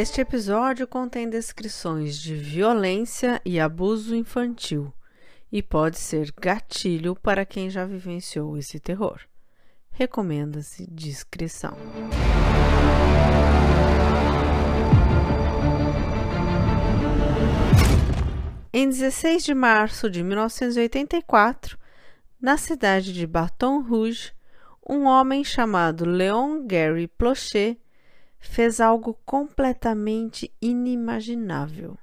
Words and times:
Este 0.00 0.22
episódio 0.22 0.88
contém 0.88 1.28
descrições 1.28 2.18
de 2.18 2.34
violência 2.34 3.38
e 3.44 3.60
abuso 3.60 4.16
infantil 4.16 4.90
e 5.52 5.62
pode 5.62 5.98
ser 5.98 6.32
gatilho 6.40 7.14
para 7.14 7.44
quem 7.44 7.68
já 7.68 7.84
vivenciou 7.84 8.56
esse 8.56 8.80
terror. 8.80 9.20
Recomenda-se 9.90 10.86
discrição. 10.90 11.76
Em 18.72 18.88
16 18.88 19.44
de 19.44 19.52
março 19.52 20.08
de 20.08 20.22
1984, 20.22 21.76
na 22.40 22.56
cidade 22.56 23.12
de 23.12 23.26
Baton 23.26 23.82
Rouge, 23.82 24.32
um 24.88 25.04
homem 25.04 25.44
chamado 25.44 26.06
Leon 26.06 26.66
Gary 26.66 27.06
Plochet 27.06 27.78
fez 28.40 28.80
algo 28.80 29.16
completamente 29.24 30.52
inimaginável. 30.60 31.96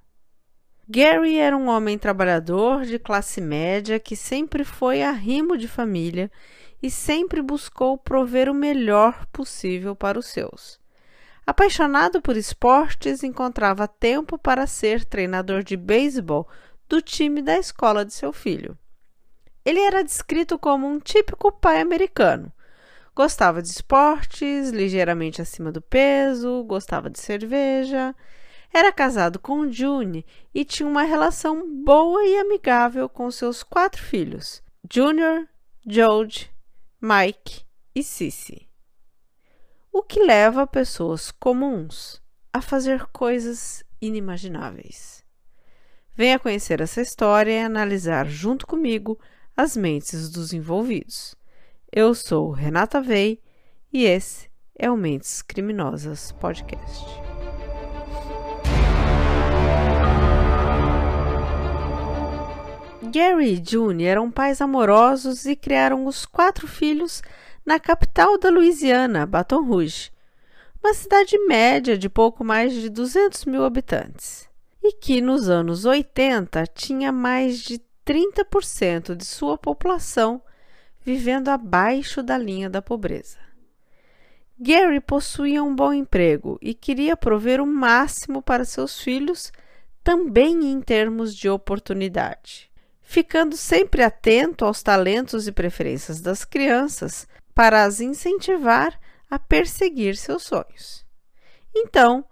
Gary 0.87 1.37
era 1.37 1.57
um 1.57 1.67
homem 1.67 1.97
trabalhador 1.97 2.85
de 2.85 2.97
classe 2.97 3.41
média 3.41 3.99
que 3.99 4.15
sempre 4.15 4.63
foi 4.63 5.01
arrimo 5.01 5.57
de 5.57 5.67
família 5.67 6.31
e 6.81 6.89
sempre 6.89 7.41
buscou 7.41 7.97
prover 7.97 8.49
o 8.49 8.53
melhor 8.53 9.25
possível 9.27 9.95
para 9.95 10.17
os 10.17 10.27
seus. 10.27 10.79
Apaixonado 11.45 12.21
por 12.21 12.37
esportes, 12.37 13.23
encontrava 13.23 13.87
tempo 13.87 14.37
para 14.37 14.67
ser 14.67 15.03
treinador 15.03 15.63
de 15.63 15.75
beisebol 15.75 16.47
do 16.87 17.01
time 17.01 17.41
da 17.41 17.57
escola 17.57 18.05
de 18.05 18.13
seu 18.13 18.31
filho. 18.31 18.77
Ele 19.65 19.79
era 19.79 20.03
descrito 20.03 20.57
como 20.57 20.87
um 20.87 20.99
típico 20.99 21.51
pai 21.51 21.81
americano, 21.81 22.51
Gostava 23.17 23.63
de 23.63 23.69
esportes, 23.69 24.69
ligeiramente 24.69 25.41
acima 25.41 25.71
do 25.71 25.81
peso, 25.81 26.63
gostava 26.65 27.09
de 27.09 27.19
cerveja. 27.19 28.15
Era 28.71 28.91
casado 28.91 29.39
com 29.39 29.71
June 29.71 30.23
e 30.53 30.63
tinha 30.63 30.87
uma 30.87 31.01
relação 31.01 31.83
boa 31.83 32.23
e 32.23 32.37
amigável 32.37 33.09
com 33.09 33.31
seus 33.31 33.63
quatro 33.63 33.99
filhos: 33.99 34.61
Junior, 34.93 35.47
George, 35.83 36.51
Mike 37.01 37.63
e 37.95 38.03
Cici. 38.03 38.69
O 39.91 40.03
que 40.03 40.21
leva 40.21 40.67
pessoas 40.67 41.31
comuns 41.31 42.21
a 42.53 42.61
fazer 42.61 43.07
coisas 43.07 43.83
inimagináveis. 43.99 45.23
Venha 46.13 46.37
conhecer 46.37 46.81
essa 46.81 47.01
história 47.01 47.51
e 47.51 47.63
analisar 47.63 48.27
junto 48.27 48.67
comigo 48.67 49.19
as 49.55 49.75
mentes 49.75 50.29
dos 50.29 50.53
envolvidos. 50.53 51.35
Eu 51.91 52.13
sou 52.13 52.51
Renata 52.51 52.99
Vei 52.99 53.41
e 53.93 54.03
esse 54.03 54.49
é 54.77 54.91
o 54.91 54.97
Mentes 54.97 55.41
Criminosas 55.41 56.33
Podcast. 56.33 57.05
Gary 63.09 63.53
e 63.53 63.63
June 63.65 64.03
eram 64.03 64.29
pais 64.29 64.59
amorosos 64.59 65.45
e 65.45 65.55
criaram 65.55 66.05
os 66.05 66.25
quatro 66.25 66.67
filhos 66.67 67.23
na 67.65 67.79
capital 67.79 68.37
da 68.37 68.49
Louisiana, 68.49 69.25
Baton 69.25 69.63
Rouge, 69.63 70.11
uma 70.83 70.93
cidade 70.93 71.39
média 71.47 71.97
de 71.97 72.09
pouco 72.09 72.43
mais 72.43 72.73
de 72.73 72.89
200 72.89 73.45
mil 73.45 73.63
habitantes, 73.63 74.49
e 74.83 74.91
que 74.91 75.21
nos 75.21 75.47
anos 75.47 75.85
80 75.85 76.67
tinha 76.67 77.13
mais 77.13 77.59
de 77.59 77.81
30% 78.05 79.15
de 79.15 79.23
sua 79.23 79.57
população 79.57 80.41
vivendo 81.07 81.47
abaixo 81.47 82.21
da 82.21 82.37
linha 82.37 82.69
da 82.69 82.81
pobreza. 82.81 83.37
Gary 84.59 84.99
possuía 84.99 85.63
um 85.63 85.73
bom 85.73 85.93
emprego 85.93 86.59
e 86.61 86.73
queria 86.73 87.15
prover 87.15 87.61
o 87.61 87.65
máximo 87.65 88.41
para 88.41 88.65
seus 88.65 88.99
filhos, 88.99 89.53
também 90.03 90.69
em 90.69 90.81
termos 90.81 91.33
de 91.33 91.47
oportunidade, 91.47 92.69
ficando 93.01 93.55
sempre 93.55 94.03
atento 94.03 94.65
aos 94.65 94.83
talentos 94.83 95.47
e 95.47 95.53
preferências 95.53 96.19
das 96.19 96.43
crianças 96.43 97.25
para 97.55 97.85
as 97.85 98.01
incentivar 98.01 98.99
a 99.29 99.39
perseguir 99.39 100.17
seus 100.17 100.43
sonhos. 100.43 101.05
Então, 101.73 102.25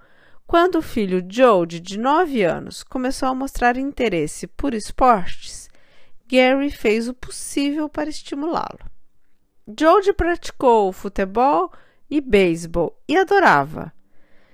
quando 0.45 0.79
o 0.79 0.81
filho 0.81 1.25
Jode, 1.29 1.79
de 1.79 1.97
9 1.97 2.43
anos, 2.43 2.83
começou 2.83 3.29
a 3.29 3.33
mostrar 3.33 3.77
interesse 3.77 4.47
por 4.47 4.73
esportes, 4.73 5.64
Gary 6.27 6.71
fez 6.71 7.07
o 7.07 7.13
possível 7.13 7.87
para 7.87 8.09
estimulá-lo. 8.09 8.79
George 9.77 10.13
praticou 10.13 10.91
futebol 10.91 11.71
e 12.09 12.21
beisebol 12.21 12.99
e 13.07 13.17
adorava. 13.17 13.93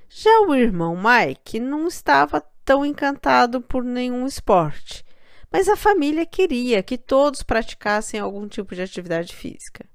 Já 0.09 0.41
o 0.41 0.53
irmão 0.53 0.97
Mike 0.97 1.59
não 1.59 1.87
estava 1.87 2.43
tão 2.65 2.85
encantado 2.85 3.61
por 3.61 3.83
nenhum 3.83 4.25
esporte, 4.25 5.05
mas 5.51 5.67
a 5.67 5.75
família 5.75 6.25
queria 6.25 6.83
que 6.83 6.97
todos 6.97 7.43
praticassem 7.43 8.19
algum 8.19 8.47
tipo 8.47 8.75
de 8.75 8.81
atividade 8.81 9.35
física. 9.35 9.85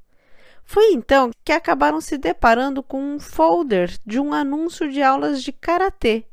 Foi 0.64 0.92
então 0.92 1.30
que 1.44 1.52
acabaram 1.52 2.00
se 2.00 2.18
deparando 2.18 2.82
com 2.82 3.00
um 3.00 3.20
folder 3.20 3.96
de 4.04 4.18
um 4.18 4.32
anúncio 4.32 4.90
de 4.90 5.00
aulas 5.00 5.42
de 5.42 5.52
karatê. 5.52 6.24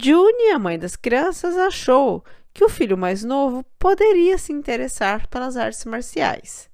June, 0.00 0.50
a 0.52 0.58
mãe 0.58 0.78
das 0.78 0.96
crianças, 0.96 1.56
achou 1.56 2.24
que 2.56 2.64
o 2.64 2.70
filho 2.70 2.96
mais 2.96 3.22
novo 3.22 3.62
poderia 3.78 4.38
se 4.38 4.50
interessar 4.50 5.28
pelas 5.28 5.58
artes 5.58 5.84
marciais. 5.84 6.70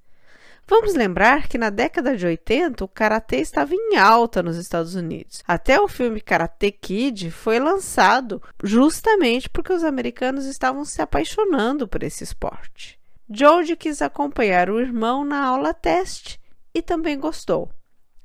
Vamos 0.65 0.93
lembrar 0.93 1.49
que 1.49 1.57
na 1.57 1.69
década 1.69 2.15
de 2.15 2.25
80 2.25 2.85
o 2.85 2.87
karatê 2.87 3.41
estava 3.41 3.75
em 3.75 3.97
alta 3.97 4.41
nos 4.41 4.55
Estados 4.55 4.95
Unidos. 4.95 5.43
Até 5.45 5.81
o 5.81 5.89
filme 5.89 6.21
Karate 6.21 6.71
Kid 6.71 7.29
foi 7.31 7.59
lançado 7.59 8.41
justamente 8.63 9.49
porque 9.49 9.73
os 9.73 9.83
americanos 9.83 10.45
estavam 10.45 10.85
se 10.85 11.01
apaixonando 11.01 11.85
por 11.85 12.01
esse 12.01 12.23
esporte. 12.23 12.97
George 13.29 13.75
quis 13.75 14.01
acompanhar 14.01 14.69
o 14.69 14.79
irmão 14.79 15.25
na 15.25 15.45
aula 15.45 15.73
teste 15.73 16.39
e 16.73 16.81
também 16.81 17.19
gostou. 17.19 17.69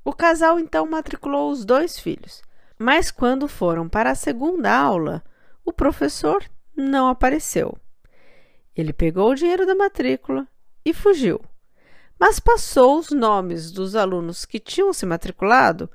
O 0.04 0.12
casal 0.12 0.60
então 0.60 0.86
matriculou 0.86 1.50
os 1.50 1.64
dois 1.64 1.98
filhos. 1.98 2.40
Mas 2.78 3.10
quando 3.10 3.48
foram 3.48 3.88
para 3.88 4.12
a 4.12 4.14
segunda 4.14 4.72
aula, 4.72 5.24
o 5.64 5.72
professor 5.72 6.44
não 6.78 7.08
apareceu. 7.08 7.76
Ele 8.74 8.92
pegou 8.92 9.30
o 9.30 9.34
dinheiro 9.34 9.66
da 9.66 9.74
matrícula 9.74 10.46
e 10.84 10.94
fugiu, 10.94 11.40
mas 12.18 12.38
passou 12.38 12.98
os 12.98 13.10
nomes 13.10 13.70
dos 13.70 13.96
alunos 13.96 14.44
que 14.44 14.60
tinham 14.60 14.92
se 14.92 15.04
matriculado 15.04 15.90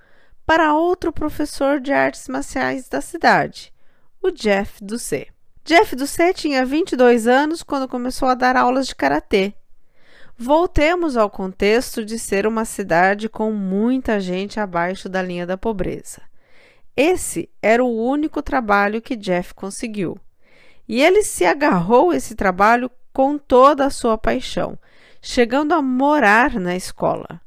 para 0.46 0.74
outro 0.74 1.12
professor 1.12 1.80
de 1.80 1.94
artes 1.94 2.28
marciais 2.28 2.90
da 2.90 3.00
cidade, 3.00 3.74
o 4.22 4.30
Jeff 4.30 4.84
Ducé. 4.84 5.28
Jeff 5.64 5.96
Ducé 5.96 6.34
tinha 6.34 6.66
22 6.66 7.26
anos 7.26 7.64
quando 7.64 7.88
começou 7.88 8.28
a 8.28 8.34
dar 8.34 8.58
aulas 8.58 8.88
de 8.88 8.96
karatê. 8.96 9.54
Voltemos 10.38 11.16
ao 11.16 11.30
contexto 11.30 12.04
de 12.04 12.20
ser 12.20 12.46
uma 12.46 12.66
cidade 12.66 13.30
com 13.30 13.52
muita 13.54 14.20
gente 14.20 14.60
abaixo 14.60 15.08
da 15.08 15.22
linha 15.22 15.46
da 15.46 15.58
pobreza. 15.58 16.22
Esse 16.98 17.50
era 17.62 17.84
o 17.84 18.06
único 18.06 18.42
trabalho 18.42 19.02
que 19.02 19.16
Jeff 19.16 19.54
conseguiu. 19.54 20.20
E 20.88 21.02
ele 21.02 21.24
se 21.24 21.46
agarrou 21.46 22.12
a 22.12 22.16
esse 22.16 22.36
trabalho 22.36 22.90
com 23.14 23.38
toda 23.38 23.86
a 23.86 23.90
sua 23.90 24.18
paixão, 24.18 24.78
chegando 25.22 25.74
a 25.74 25.82
morar 25.82 26.60
na 26.60 26.76
escola. 26.76 27.42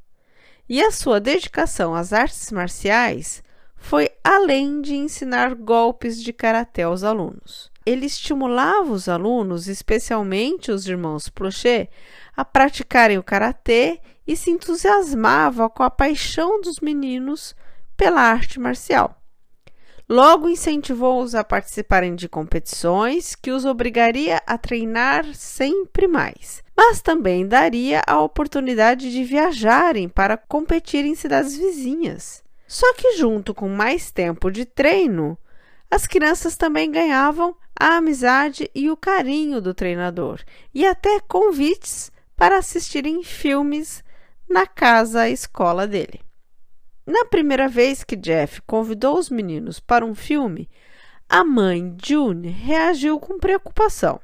E 0.69 0.83
a 0.83 0.91
sua 0.91 1.21
dedicação 1.21 1.95
às 1.95 2.13
artes 2.13 2.51
marciais 2.51 3.43
foi 3.77 4.11
além 4.25 4.81
de 4.81 4.95
ensinar 4.95 5.55
golpes 5.55 6.23
de 6.23 6.33
karatê 6.33 6.83
aos 6.83 7.05
alunos. 7.05 7.71
Ele 7.85 8.07
estimulava 8.07 8.91
os 8.91 9.09
alunos, 9.09 9.69
especialmente 9.69 10.73
os 10.73 10.89
irmãos 10.89 11.29
Plochet, 11.29 11.89
a 12.37 12.45
praticarem 12.45 13.17
o 13.17 13.23
karatê 13.23 14.01
e 14.27 14.37
se 14.37 14.51
entusiasmava 14.51 15.71
com 15.71 15.85
a 15.85 15.91
paixão 15.91 16.61
dos 16.61 16.81
meninos 16.81 17.55
pela 17.97 18.21
arte 18.21 18.59
marcial. 18.59 19.23
Logo 20.09 20.49
incentivou-os 20.49 21.35
a 21.35 21.43
participarem 21.43 22.15
de 22.15 22.29
competições 22.29 23.35
que 23.35 23.51
os 23.51 23.65
obrigaria 23.65 24.41
a 24.47 24.57
treinar 24.57 25.25
sempre 25.35 26.07
mais, 26.07 26.63
mas 26.77 27.03
também 27.03 27.45
daria 27.45 28.03
a 28.07 28.21
oportunidade 28.21 29.11
de 29.11 29.25
viajarem 29.25 30.09
para 30.09 30.37
competir 30.37 31.05
em 31.05 31.17
cidades 31.17 31.57
vizinhas. 31.57 32.45
Só 32.69 32.95
que, 32.95 33.17
junto 33.17 33.53
com 33.53 33.69
mais 33.69 34.13
tempo 34.13 34.49
de 34.49 34.65
treino, 34.65 35.37
as 35.91 36.07
crianças 36.07 36.57
também 36.57 36.89
ganhavam 36.89 37.57
a 37.79 37.97
amizade 37.97 38.71
e 38.73 38.89
o 38.89 38.97
carinho 38.97 39.61
do 39.61 39.75
treinador 39.75 40.41
e 40.73 40.87
até 40.87 41.19
convites 41.19 42.13
para 42.37 42.59
assistirem 42.59 43.25
filmes 43.25 44.05
na 44.49 44.69
casa 44.69 45.29
escola 45.29 45.85
dele. 45.85 46.26
Na 47.07 47.25
primeira 47.25 47.69
vez 47.69 48.03
que 48.03 48.17
Jeff 48.17 48.61
convidou 48.63 49.17
os 49.17 49.31
meninos 49.31 49.79
para 49.79 50.05
um 50.05 50.13
filme, 50.13 50.69
a 51.29 51.45
mãe, 51.45 51.97
June, 52.05 52.49
reagiu 52.49 53.21
com 53.21 53.39
preocupação. 53.39 54.21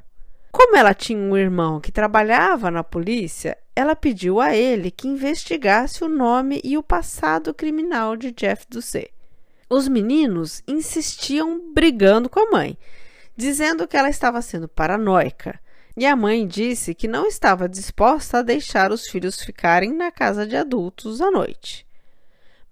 Como 0.51 0.77
ela 0.77 0.93
tinha 0.93 1.19
um 1.19 1.37
irmão 1.37 1.81
que 1.81 1.93
trabalhava 1.93 2.73
na 2.73 2.83
polícia, 2.83 3.57
ela 3.75 3.95
pediu 3.95 4.41
a 4.41 4.55
ele 4.57 4.91
que 4.91 5.07
investigasse 5.07 6.03
o 6.03 6.09
nome 6.09 6.61
e 6.65 6.77
o 6.77 6.83
passado 6.83 7.55
criminal 7.55 8.17
de 8.17 8.33
Jeff 8.33 8.67
Ducey. 8.69 9.11
Os 9.71 9.87
meninos 9.87 10.61
insistiam 10.67 11.73
brigando 11.73 12.29
com 12.29 12.41
a 12.41 12.51
mãe, 12.51 12.77
dizendo 13.37 13.87
que 13.87 13.97
ela 13.97 14.11
estava 14.11 14.43
sendo 14.43 14.69
paranoica, 14.69 15.59
e 15.97 16.05
a 16.05 16.17
mãe 16.17 16.47
disse 16.47 16.95
que 16.95 17.07
não 17.07 17.27
estava 17.27 17.69
disposta 17.69 18.39
a 18.39 18.43
deixar 18.43 18.91
os 18.91 19.07
filhos 19.07 19.41
ficarem 19.41 19.93
na 19.93 20.11
casa 20.11 20.45
de 20.47 20.57
adultos 20.57 21.21
à 21.21 21.31
noite. 21.31 21.87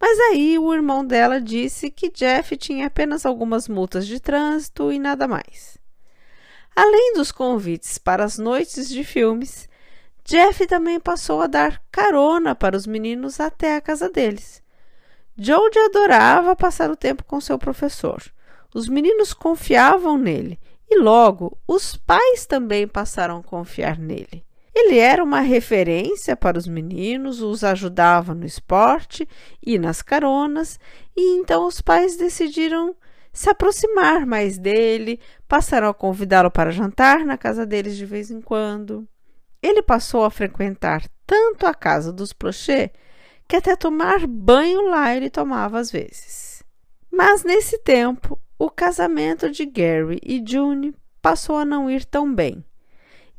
Mas 0.01 0.19
aí 0.19 0.59
o 0.59 0.73
irmão 0.73 1.05
dela 1.05 1.41
disse 1.41 1.91
que 1.91 2.11
Jeff 2.11 2.57
tinha 2.57 2.87
apenas 2.87 3.27
algumas 3.27 3.69
multas 3.69 4.07
de 4.07 4.19
trânsito 4.19 4.91
e 4.91 4.99
nada 4.99 5.29
mais. 5.29 5.77
Além 6.75 7.13
dos 7.15 7.31
convites 7.31 7.99
para 7.99 8.25
as 8.25 8.39
noites 8.39 8.89
de 8.89 9.05
filmes, 9.05 9.69
Jeff 10.25 10.67
também 10.67 10.99
passou 10.99 11.43
a 11.43 11.47
dar 11.47 11.83
carona 11.91 12.55
para 12.55 12.77
os 12.77 12.87
meninos 12.87 13.41
até 13.41 13.77
a 13.77 13.81
casa 13.81 14.09
deles. 14.09 14.63
Jodie 15.37 15.79
adorava 15.81 16.57
passar 16.57 16.91
o 16.91 16.97
tempo 16.97 17.25
com 17.25 17.41
seu 17.41 17.59
professor. 17.59 18.23
Os 18.75 18.89
meninos 18.89 19.35
confiavam 19.35 20.17
nele 20.17 20.59
e 20.89 20.99
logo 20.99 21.59
os 21.67 21.97
pais 21.97 22.47
também 22.47 22.87
passaram 22.87 23.39
a 23.39 23.43
confiar 23.43 23.99
nele. 23.99 24.45
Ele 24.75 24.99
era 24.99 25.23
uma 25.23 25.41
referência 25.41 26.37
para 26.37 26.59
os 26.59 26.67
meninos, 26.67 27.43
os 27.43 27.65
ajudava 27.65 28.35
no 28.35 28.47
esporte 28.47 29.29
e 29.65 29.79
nas 29.79 30.01
caronas, 30.01 30.79
e 31.17 31.39
então 31.39 31.67
os 31.67 31.81
pais 31.81 32.17
decidiram 32.17 32.95
se 33.33 33.49
aproximar 33.49 34.27
mais 34.27 34.59
dele, 34.59 35.21
passaram 35.49 35.89
a 35.89 35.95
convidá-lo 35.95 36.51
para 36.51 36.71
jantar 36.71 37.25
na 37.25 37.37
casa 37.37 37.67
deles 37.67 37.97
de 37.97 38.07
vez 38.07 38.31
em 38.31 38.41
quando. 38.41 39.07
Ele 39.63 39.83
passou 39.83 40.25
a 40.25 40.31
frequentar 40.31 41.03
tanto 41.27 41.67
a 41.67 41.75
casa 41.75 42.13
dos 42.13 42.33
Prochet 42.33 42.93
que 43.47 43.57
até 43.57 43.75
tomar 43.75 44.27
banho 44.27 44.89
lá 44.89 45.15
ele 45.15 45.29
tomava 45.29 45.79
às 45.79 45.91
vezes. 45.91 46.63
Mas 47.11 47.43
nesse 47.43 47.79
tempo, 47.79 48.41
o 48.59 48.71
casamento 48.71 49.51
de 49.51 49.67
Gary 49.67 50.21
e 50.23 50.43
June 50.47 50.95
passou 51.21 51.57
a 51.57 51.65
não 51.65 51.91
ir 51.91 52.05
tão 52.05 52.33
bem. 52.33 52.65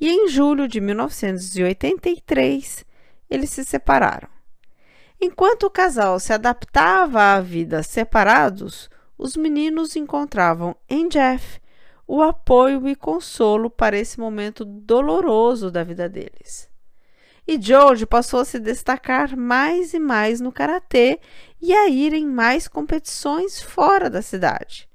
E 0.02 0.10
em 0.10 0.28
julho 0.28 0.68
de 0.68 0.82
1983, 0.82 2.84
eles 3.30 3.52
se 3.52 3.64
separaram. 3.64 4.28
Enquanto 5.22 5.68
o 5.68 5.70
casal 5.70 6.20
se 6.20 6.34
adaptava 6.34 7.36
à 7.36 7.40
vida 7.40 7.84
separados, 7.84 8.90
os 9.16 9.38
meninos 9.38 9.96
encontravam 9.96 10.76
em 10.90 11.08
Jeff 11.08 11.62
o 12.08 12.24
apoio 12.24 12.88
e 12.88 12.96
consolo 12.96 13.70
para 13.70 13.96
esse 13.96 14.20
momento 14.20 14.66
doloroso 14.66 15.70
da 15.70 15.84
vida 15.84 16.10
deles. 16.10 16.68
E 17.48 17.62
George 17.62 18.08
passou 18.08 18.40
a 18.40 18.46
se 18.46 18.60
destacar 18.60 19.38
mais 19.38 19.94
e 19.94 20.00
mais 20.00 20.42
no 20.42 20.52
karatê 20.52 21.20
e 21.62 21.72
a 21.74 21.88
ir 21.88 22.14
em 22.14 22.26
mais 22.26 22.68
competições 22.68 23.62
fora 23.62 24.10
da 24.10 24.24
cidade. 24.24 24.90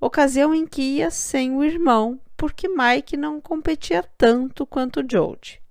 Ocasião 0.00 0.54
em 0.54 0.64
que 0.64 0.82
ia 0.82 1.10
sem 1.10 1.56
o 1.56 1.64
irmão, 1.64 2.20
porque 2.44 2.68
Mike 2.68 3.16
não 3.16 3.40
competia 3.40 4.04
tanto 4.18 4.66
quanto 4.66 5.02
George. 5.10 5.62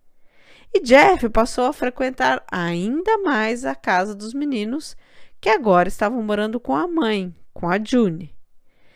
E 0.74 0.80
Jeff 0.80 1.30
passou 1.30 1.66
a 1.66 1.72
frequentar 1.72 2.44
ainda 2.52 3.20
mais 3.20 3.64
a 3.64 3.76
casa 3.76 4.16
dos 4.16 4.34
meninos, 4.34 4.98
que 5.40 5.50
agora 5.50 5.88
estavam 5.88 6.24
morando 6.24 6.60
com 6.60 6.76
a 6.76 6.88
mãe, 6.88 7.32
com 7.54 7.70
a 7.70 7.78
June. 7.78 8.36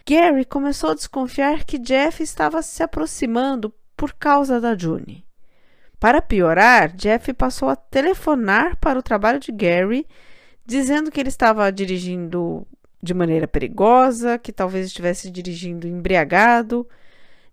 Gary 0.09 0.43
começou 0.43 0.89
a 0.89 0.95
desconfiar 0.95 1.65
que 1.65 1.77
Jeff 1.77 2.23
estava 2.23 2.63
se 2.63 2.81
aproximando 2.81 3.71
por 3.95 4.11
causa 4.13 4.59
da 4.59 4.75
June. 4.75 5.23
Para 5.99 6.19
piorar, 6.19 6.91
Jeff 6.95 7.31
passou 7.33 7.69
a 7.69 7.75
telefonar 7.75 8.75
para 8.77 8.97
o 8.97 9.03
trabalho 9.03 9.39
de 9.39 9.51
Gary, 9.51 10.07
dizendo 10.65 11.11
que 11.11 11.19
ele 11.19 11.29
estava 11.29 11.71
dirigindo 11.71 12.65
de 13.03 13.13
maneira 13.13 13.47
perigosa, 13.47 14.39
que 14.39 14.51
talvez 14.51 14.87
estivesse 14.87 15.29
dirigindo 15.29 15.87
embriagado. 15.87 16.89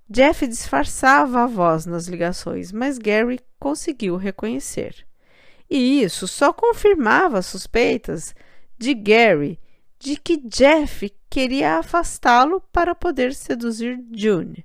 Jeff 0.09 0.47
disfarçava 0.47 1.43
a 1.43 1.47
voz 1.47 1.87
nas 1.87 2.07
ligações, 2.07 2.71
mas 2.73 2.99
Gary 2.99 3.41
conseguiu 3.59 4.17
reconhecer. 4.17 5.07
E 5.69 6.03
isso 6.03 6.29
só 6.29 6.53
confirmava 6.53 7.39
as 7.39 7.47
suspeitas 7.47 8.35
de 8.79 8.93
Gary 8.95 9.59
de 9.99 10.17
que 10.17 10.37
Jeff 10.37 11.11
queria 11.31 11.79
afastá-lo 11.79 12.61
para 12.73 12.95
poder 12.95 13.35
seduzir 13.35 13.99
June. 14.15 14.65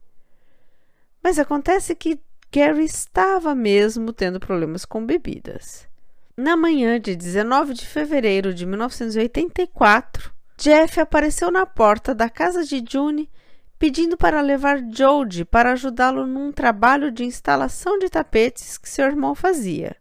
Mas 1.23 1.39
acontece 1.39 1.95
que 1.95 2.19
Gary 2.51 2.83
estava 2.83 3.55
mesmo 3.55 4.11
tendo 4.11 4.39
problemas 4.39 4.83
com 4.83 5.05
bebidas. 5.05 5.87
Na 6.35 6.57
manhã 6.57 6.99
de 6.99 7.15
19 7.15 7.73
de 7.73 7.85
fevereiro 7.85 8.53
de 8.53 8.65
1984, 8.65 10.33
Jeff 10.57 10.99
apareceu 10.99 11.49
na 11.49 11.65
porta 11.65 12.13
da 12.13 12.29
casa 12.29 12.65
de 12.65 12.83
June 12.89 13.29
pedindo 13.79 14.17
para 14.17 14.41
levar 14.41 14.83
Jodie 14.91 15.45
para 15.45 15.71
ajudá-lo 15.71 16.27
num 16.27 16.51
trabalho 16.51 17.11
de 17.11 17.23
instalação 17.23 17.97
de 17.97 18.09
tapetes 18.09 18.77
que 18.77 18.89
seu 18.89 19.07
irmão 19.07 19.33
fazia. 19.33 19.95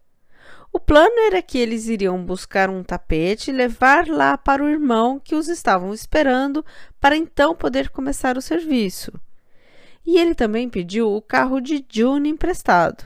O 0.71 0.79
plano 0.79 1.17
era 1.25 1.41
que 1.41 1.57
eles 1.57 1.87
iriam 1.87 2.23
buscar 2.23 2.69
um 2.69 2.83
tapete 2.83 3.49
e 3.49 3.53
levar 3.53 4.07
lá 4.07 4.37
para 4.37 4.63
o 4.63 4.69
irmão 4.69 5.19
que 5.19 5.33
os 5.33 5.47
estavam 5.47 5.93
esperando 5.93 6.63
para 6.99 7.17
então 7.17 7.55
poder 7.55 7.89
começar 7.89 8.37
o 8.37 8.41
serviço 8.41 9.11
e 10.05 10.17
ele 10.17 10.33
também 10.33 10.67
pediu 10.67 11.13
o 11.13 11.21
carro 11.21 11.59
de 11.59 11.85
June 11.87 12.29
emprestado 12.29 13.03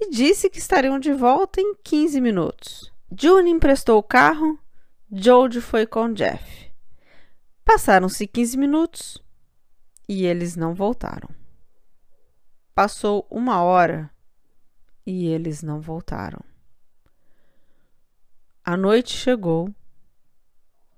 e 0.00 0.10
disse 0.10 0.48
que 0.48 0.58
estariam 0.58 0.98
de 0.98 1.12
volta 1.12 1.60
em 1.60 1.74
15 1.82 2.20
minutos. 2.22 2.92
June 3.14 3.50
emprestou 3.50 3.98
o 3.98 4.02
carro, 4.02 4.58
George 5.12 5.60
foi 5.60 5.86
com 5.86 6.12
Jeff. 6.12 6.72
Passaram-se 7.64 8.26
15 8.26 8.56
minutos 8.56 9.22
e 10.08 10.24
eles 10.24 10.56
não 10.56 10.74
voltaram. 10.74 11.28
Passou 12.74 13.26
uma 13.30 13.62
hora 13.62 14.10
e 15.04 15.26
eles 15.26 15.62
não 15.62 15.80
voltaram. 15.80 16.40
A 18.64 18.76
noite 18.76 19.14
chegou 19.14 19.74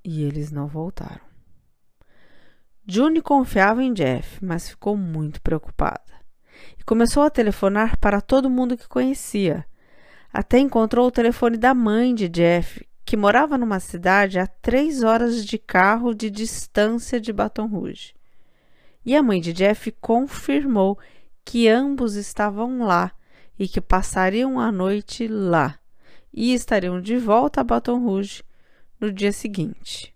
e 0.05 0.23
eles 0.23 0.51
não 0.51 0.67
voltaram. 0.67 1.31
June 2.87 3.23
confiava 3.23 3.83
em 3.83 3.93
Jeff, 3.93 4.45
mas 4.45 4.69
ficou 4.69 4.97
muito 4.97 5.41
preocupada. 5.41 6.03
E 6.79 6.85
começou 6.85 7.23
a 7.23 7.31
telefonar 7.31 7.99
para 7.99 8.21
todo 8.21 8.51
mundo 8.51 8.77
que 8.77 8.89
conhecia. 8.89 9.65
Até 10.32 10.58
encontrou 10.58 11.06
o 11.06 11.13
telefone 11.13 11.56
da 11.56 11.73
mãe 11.73 12.15
de 12.15 12.29
Jeff, 12.29 12.87
que 13.05 13.17
morava 13.17 13.56
numa 13.56 13.81
cidade 13.81 14.39
a 14.39 14.46
três 14.46 15.03
horas 15.03 15.44
de 15.44 15.58
carro 15.58 16.15
de 16.15 16.31
distância 16.31 17.20
de 17.20 17.32
Baton 17.32 17.67
Rouge. 17.67 18.15
E 19.05 19.17
a 19.17 19.23
mãe 19.23 19.41
de 19.41 19.53
Jeff 19.53 19.91
confirmou 20.01 20.99
que 21.45 21.69
ambos 21.69 22.15
estavam 22.15 22.85
lá 22.85 23.13
e 23.59 23.67
que 23.67 23.81
passariam 23.81 24.61
a 24.61 24.71
noite 24.71 25.27
lá 25.27 25.79
e 26.33 26.55
estariam 26.55 27.01
de 27.01 27.17
volta 27.19 27.61
a 27.61 27.65
Baton 27.65 28.05
Rouge 28.05 28.43
no 29.01 29.13
dia 29.13 29.33
seguinte. 29.33 30.15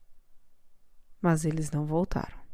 Mas 1.20 1.44
eles 1.44 1.70
não 1.70 1.84
voltaram. 1.84 2.44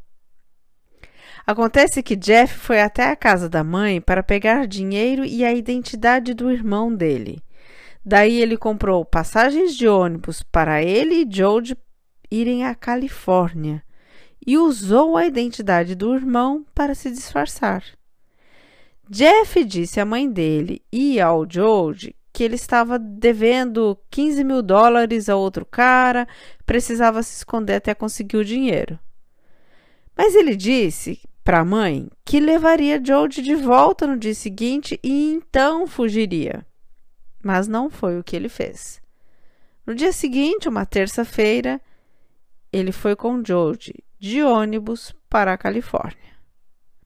Acontece 1.46 2.02
que 2.02 2.16
Jeff 2.16 2.54
foi 2.54 2.80
até 2.80 3.10
a 3.10 3.16
casa 3.16 3.48
da 3.48 3.64
mãe 3.64 4.00
para 4.00 4.22
pegar 4.22 4.66
dinheiro 4.66 5.24
e 5.24 5.44
a 5.44 5.52
identidade 5.52 6.34
do 6.34 6.50
irmão 6.50 6.94
dele. 6.94 7.42
Daí 8.04 8.40
ele 8.40 8.56
comprou 8.56 9.04
passagens 9.04 9.76
de 9.76 9.86
ônibus 9.86 10.42
para 10.42 10.82
ele 10.82 11.22
e 11.22 11.28
George 11.28 11.76
irem 12.30 12.64
à 12.64 12.74
Califórnia 12.74 13.82
e 14.46 14.56
usou 14.56 15.16
a 15.16 15.26
identidade 15.26 15.94
do 15.94 16.14
irmão 16.14 16.64
para 16.74 16.94
se 16.94 17.10
disfarçar. 17.10 17.84
Jeff 19.08 19.64
disse 19.64 20.00
à 20.00 20.04
mãe 20.04 20.30
dele 20.30 20.82
e 20.92 21.20
ao 21.20 21.44
George 21.48 22.14
que 22.32 22.44
ele 22.44 22.54
estava 22.54 22.98
devendo 22.98 23.98
15 24.10 24.44
mil 24.44 24.62
dólares 24.62 25.28
a 25.28 25.36
outro 25.36 25.66
cara, 25.66 26.28
precisava 26.64 27.22
se 27.22 27.36
esconder 27.36 27.74
até 27.74 27.92
conseguir 27.92 28.36
o 28.36 28.44
dinheiro. 28.44 28.98
Mas 30.16 30.34
ele 30.34 30.54
disse 30.54 31.20
para 31.42 31.60
a 31.60 31.64
mãe 31.64 32.08
que 32.24 32.38
levaria 32.38 33.02
George 33.02 33.42
de 33.42 33.54
volta 33.54 34.06
no 34.06 34.16
dia 34.16 34.34
seguinte 34.34 34.98
e 35.02 35.32
então 35.32 35.86
fugiria. 35.86 36.64
Mas 37.42 37.66
não 37.66 37.90
foi 37.90 38.18
o 38.18 38.22
que 38.22 38.36
ele 38.36 38.48
fez. 38.48 39.00
No 39.84 39.94
dia 39.94 40.12
seguinte, 40.12 40.68
uma 40.68 40.86
terça-feira, 40.86 41.80
ele 42.72 42.92
foi 42.92 43.16
com 43.16 43.42
George 43.44 43.94
de 44.20 44.42
ônibus 44.42 45.14
para 45.30 45.54
a 45.54 45.58
Califórnia. 45.58 46.30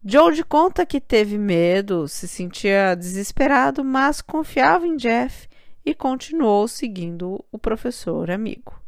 George 0.05 0.43
conta 0.43 0.85
que 0.85 1.01
teve 1.01 1.39
medo, 1.39 2.09
se 2.09 2.27
sentia 2.27 2.97
desesperado, 2.97 3.85
mas 3.85 4.21
confiava 4.21 4.85
em 4.85 4.97
Jeff 4.97 5.49
e 5.87 5.95
continuou 5.95 6.67
seguindo 6.67 7.43
o 7.53 7.59
professor 7.59 8.33
amigo. 8.33 8.83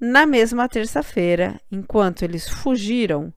Na 0.00 0.26
mesma 0.26 0.68
terça-feira, 0.68 1.60
enquanto 1.70 2.22
eles 2.22 2.48
fugiram, 2.48 3.32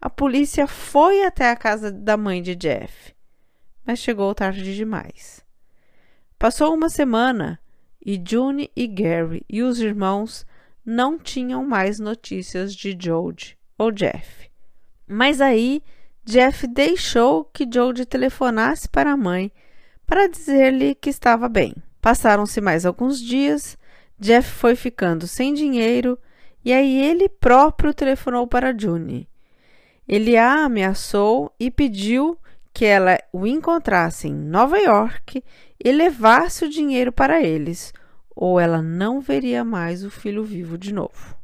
a 0.00 0.08
polícia 0.08 0.66
foi 0.66 1.22
até 1.22 1.50
a 1.50 1.56
casa 1.56 1.92
da 1.92 2.16
mãe 2.16 2.42
de 2.42 2.54
Jeff, 2.56 3.14
mas 3.84 3.98
chegou 3.98 4.34
tarde 4.34 4.74
demais. 4.74 5.44
Passou 6.38 6.74
uma 6.74 6.88
semana 6.88 7.60
e 8.04 8.20
June 8.26 8.70
e 8.74 8.86
Gary 8.86 9.44
e 9.48 9.62
os 9.62 9.80
irmãos 9.80 10.46
não 10.84 11.18
tinham 11.18 11.64
mais 11.64 11.98
notícias 11.98 12.74
de 12.74 12.96
Jode 12.98 13.58
ou 13.78 13.90
Jeff. 13.90 14.50
Mas 15.06 15.40
aí 15.40 15.82
Jeff 16.24 16.66
deixou 16.66 17.44
que 17.44 17.68
Jode 17.72 18.06
telefonasse 18.06 18.88
para 18.88 19.12
a 19.12 19.16
mãe 19.16 19.52
para 20.06 20.28
dizer-lhe 20.28 20.94
que 20.94 21.10
estava 21.10 21.48
bem. 21.48 21.74
Passaram-se 22.00 22.60
mais 22.60 22.84
alguns 22.84 23.20
dias, 23.20 23.78
Jeff 24.18 24.48
foi 24.48 24.76
ficando 24.76 25.26
sem 25.26 25.54
dinheiro 25.54 26.18
e 26.64 26.72
aí 26.72 27.00
ele 27.02 27.28
próprio 27.28 27.92
telefonou 27.92 28.46
para 28.46 28.76
June. 28.76 29.28
Ele 30.06 30.36
a 30.36 30.64
ameaçou 30.64 31.52
e 31.58 31.70
pediu 31.70 32.38
que 32.72 32.84
ela 32.84 33.18
o 33.32 33.46
encontrasse 33.46 34.28
em 34.28 34.34
Nova 34.34 34.78
York 34.78 35.42
e 35.82 35.92
levasse 35.92 36.64
o 36.64 36.70
dinheiro 36.70 37.12
para 37.12 37.42
eles, 37.42 37.92
ou 38.34 38.58
ela 38.58 38.80
não 38.80 39.20
veria 39.20 39.64
mais 39.64 40.04
o 40.04 40.10
filho 40.10 40.44
vivo 40.44 40.78
de 40.78 40.92
novo. 40.92 41.36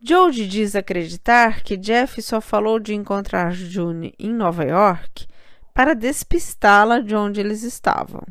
Jodie 0.00 0.46
diz 0.46 0.76
acreditar 0.76 1.62
que 1.62 1.76
Jeff 1.76 2.20
só 2.20 2.40
falou 2.40 2.78
de 2.78 2.94
encontrar 2.94 3.52
June 3.52 4.12
em 4.18 4.32
Nova 4.32 4.64
York 4.64 5.26
para 5.72 5.94
despistá-la 5.94 7.00
de 7.00 7.16
onde 7.16 7.40
eles 7.40 7.62
estavam. 7.62 8.22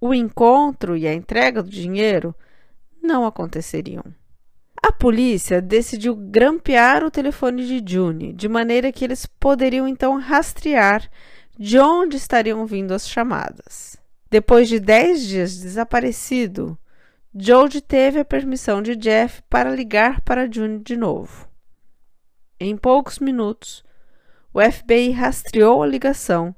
O 0.00 0.14
encontro 0.14 0.96
e 0.96 1.06
a 1.06 1.12
entrega 1.12 1.62
do 1.62 1.68
dinheiro 1.68 2.34
não 3.02 3.26
aconteceriam. 3.26 4.04
A 4.82 4.90
polícia 4.90 5.60
decidiu 5.60 6.16
grampear 6.16 7.04
o 7.04 7.10
telefone 7.10 7.66
de 7.66 7.92
June, 7.92 8.32
de 8.32 8.48
maneira 8.48 8.90
que 8.90 9.04
eles 9.04 9.26
poderiam 9.26 9.86
então 9.86 10.18
rastrear 10.18 11.06
de 11.58 11.78
onde 11.78 12.16
estariam 12.16 12.64
vindo 12.64 12.94
as 12.94 13.06
chamadas. 13.06 13.99
Depois 14.30 14.68
de 14.68 14.78
dez 14.78 15.26
dias 15.26 15.58
desaparecido, 15.58 16.78
Jode 17.34 17.80
teve 17.80 18.20
a 18.20 18.24
permissão 18.24 18.80
de 18.80 18.94
Jeff 18.94 19.42
para 19.50 19.74
ligar 19.74 20.20
para 20.20 20.48
June 20.48 20.78
de 20.78 20.96
novo. 20.96 21.48
Em 22.58 22.76
poucos 22.76 23.18
minutos, 23.18 23.84
o 24.54 24.60
FBI 24.60 25.10
rastreou 25.10 25.82
a 25.82 25.86
ligação 25.86 26.54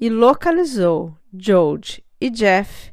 e 0.00 0.08
localizou 0.08 1.16
Jode 1.36 2.04
e 2.20 2.30
Jeff 2.30 2.92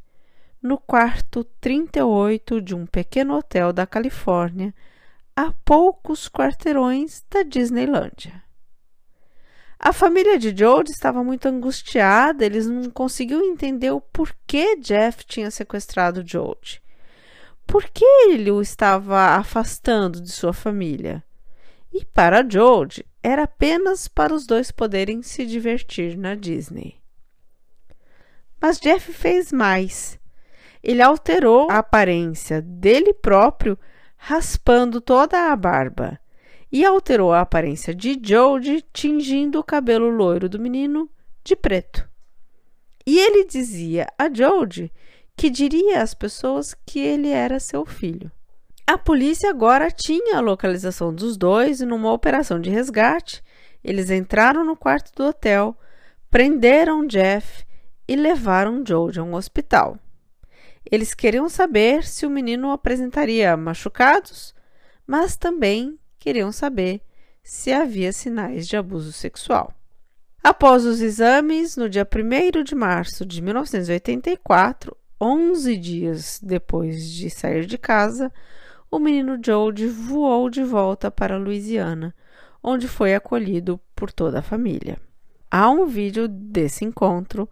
no 0.60 0.80
quarto 0.80 1.44
38 1.62 2.62
de 2.62 2.76
um 2.76 2.88
pequeno 2.88 3.38
hotel 3.38 3.72
da 3.72 3.86
Califórnia, 3.86 4.74
a 5.36 5.54
poucos 5.64 6.28
quarteirões 6.28 7.24
da 7.30 7.44
Disneylândia. 7.44 8.49
A 9.80 9.94
família 9.94 10.38
de 10.38 10.56
Jode 10.56 10.92
estava 10.92 11.24
muito 11.24 11.48
angustiada, 11.48 12.46
eles 12.46 12.68
não 12.68 12.90
conseguiam 12.90 13.44
entender 13.44 13.92
o 13.92 14.02
porquê 14.02 14.76
Jeff 14.76 15.26
tinha 15.26 15.50
sequestrado 15.50 16.24
Jode. 16.28 16.82
Por 17.66 17.86
que 17.86 18.04
ele 18.30 18.52
o 18.52 18.62
estava 18.62 19.36
afastando 19.36 20.20
de 20.20 20.32
sua 20.32 20.52
família? 20.52 21.24
E 21.94 22.04
para 22.04 22.48
Jode, 22.48 23.06
era 23.24 23.44
apenas 23.44 24.08
para 24.08 24.34
os 24.34 24.46
dois 24.46 24.70
poderem 24.70 25.22
se 25.22 25.46
divertir 25.46 26.18
na 26.18 26.36
Disney. 26.36 27.00
Mas 28.60 28.80
Jeff 28.80 29.14
fez 29.14 29.52
mais 29.54 30.20
ele 30.82 31.02
alterou 31.02 31.70
a 31.70 31.80
aparência 31.80 32.62
dele 32.62 33.14
próprio, 33.14 33.78
raspando 34.16 35.02
toda 35.02 35.52
a 35.52 35.56
barba, 35.56 36.20
e 36.72 36.86
alterou 36.86 37.34
a 37.34 37.42
aparência 37.42 37.94
de 37.94 38.20
Jodie, 38.22 38.84
tingindo 38.94 39.60
o 39.60 39.64
cabelo 39.64 40.10
loiro 40.10 40.48
do 40.48 40.60
menino 40.60 41.10
de 41.44 41.56
preto. 41.56 42.08
E 43.06 43.18
ele 43.18 43.46
dizia 43.46 44.08
a 44.18 44.32
Jodie 44.32 44.92
que 45.36 45.50
diria 45.50 46.02
às 46.02 46.14
pessoas 46.14 46.76
que 46.86 47.00
ele 47.00 47.30
era 47.30 47.60
seu 47.60 47.86
filho. 47.86 48.32
A 48.86 48.98
polícia 48.98 49.50
agora 49.50 49.90
tinha 49.90 50.38
a 50.38 50.42
localização 50.42 51.14
dos 51.14 51.38
dois 51.38 51.80
e 51.80 51.86
numa 51.86 52.12
operação 52.12 52.60
de 52.60 52.70
resgate, 52.70 53.44
eles 53.84 54.10
entraram 54.10 54.66
no 54.66 54.76
quarto 54.76 55.14
do 55.16 55.24
hotel, 55.26 55.78
prenderam 56.30 57.06
Jeff 57.06 57.66
e 58.08 58.16
levaram 58.16 58.84
Jodie 58.86 59.20
a 59.20 59.24
um 59.24 59.36
hospital. 59.36 59.98
Eles 60.92 61.14
queriam 61.14 61.48
saber 61.48 62.04
se 62.04 62.26
o 62.26 62.30
menino 62.30 62.72
apresentaria 62.72 63.56
machucados, 63.56 64.56
mas 65.06 65.38
também 65.38 65.99
queriam 66.20 66.52
saber 66.52 67.02
se 67.42 67.72
havia 67.72 68.12
sinais 68.12 68.68
de 68.68 68.78
abuso 68.78 69.12
sexual. 69.12 69.74
Após 70.44 70.86
os 70.86 71.02
exames, 71.02 71.76
no 71.76 71.90
dia 71.90 72.08
1 72.08 72.64
de 72.64 72.76
março 72.76 73.26
de 73.26 73.42
1984, 73.42 74.96
11 75.20 75.78
dias 75.78 76.40
depois 76.42 77.10
de 77.12 77.30
sair 77.30 77.66
de 77.66 77.78
casa, 77.78 78.32
o 78.92 79.00
menino 79.00 79.40
Jode 79.44 79.88
voou 79.88 80.50
de 80.50 80.64
volta 80.64 81.12
para 81.12 81.38
Louisiana, 81.38 82.16
onde 82.64 82.88
foi 82.88 83.16
acolhido 83.16 83.80
por 83.96 84.12
toda 84.12 84.40
a 84.40 84.44
família. 84.44 84.98
Há 85.52 85.70
um 85.70 85.86
vídeo 85.86 86.28
desse 86.28 86.86
encontro 86.86 87.50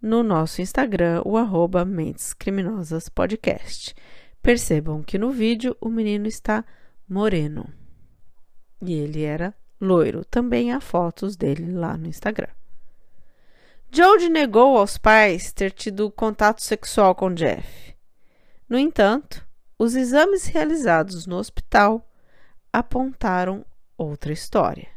no 0.00 0.22
nosso 0.22 0.62
Instagram, 0.62 1.22
o 1.24 1.36
arroba 1.36 1.84
Mentes 1.84 2.32
Criminosas 2.32 3.08
Podcast. 3.08 3.94
Percebam 4.40 5.02
que 5.02 5.18
no 5.18 5.30
vídeo 5.30 5.76
o 5.80 5.88
menino 5.88 6.26
está 6.26 6.64
moreno 7.08 7.81
e 8.82 8.92
ele 8.92 9.22
era 9.22 9.54
loiro. 9.80 10.24
Também 10.24 10.72
há 10.72 10.80
fotos 10.80 11.36
dele 11.36 11.72
lá 11.72 11.96
no 11.96 12.08
Instagram. 12.08 12.50
Jodie 13.90 14.28
negou 14.28 14.76
aos 14.76 14.98
pais 14.98 15.52
ter 15.52 15.70
tido 15.70 16.10
contato 16.10 16.62
sexual 16.62 17.14
com 17.14 17.32
Jeff. 17.32 17.94
No 18.68 18.78
entanto, 18.78 19.46
os 19.78 19.94
exames 19.94 20.46
realizados 20.46 21.26
no 21.26 21.36
hospital 21.36 22.08
apontaram 22.72 23.64
outra 23.96 24.32
história. 24.32 24.88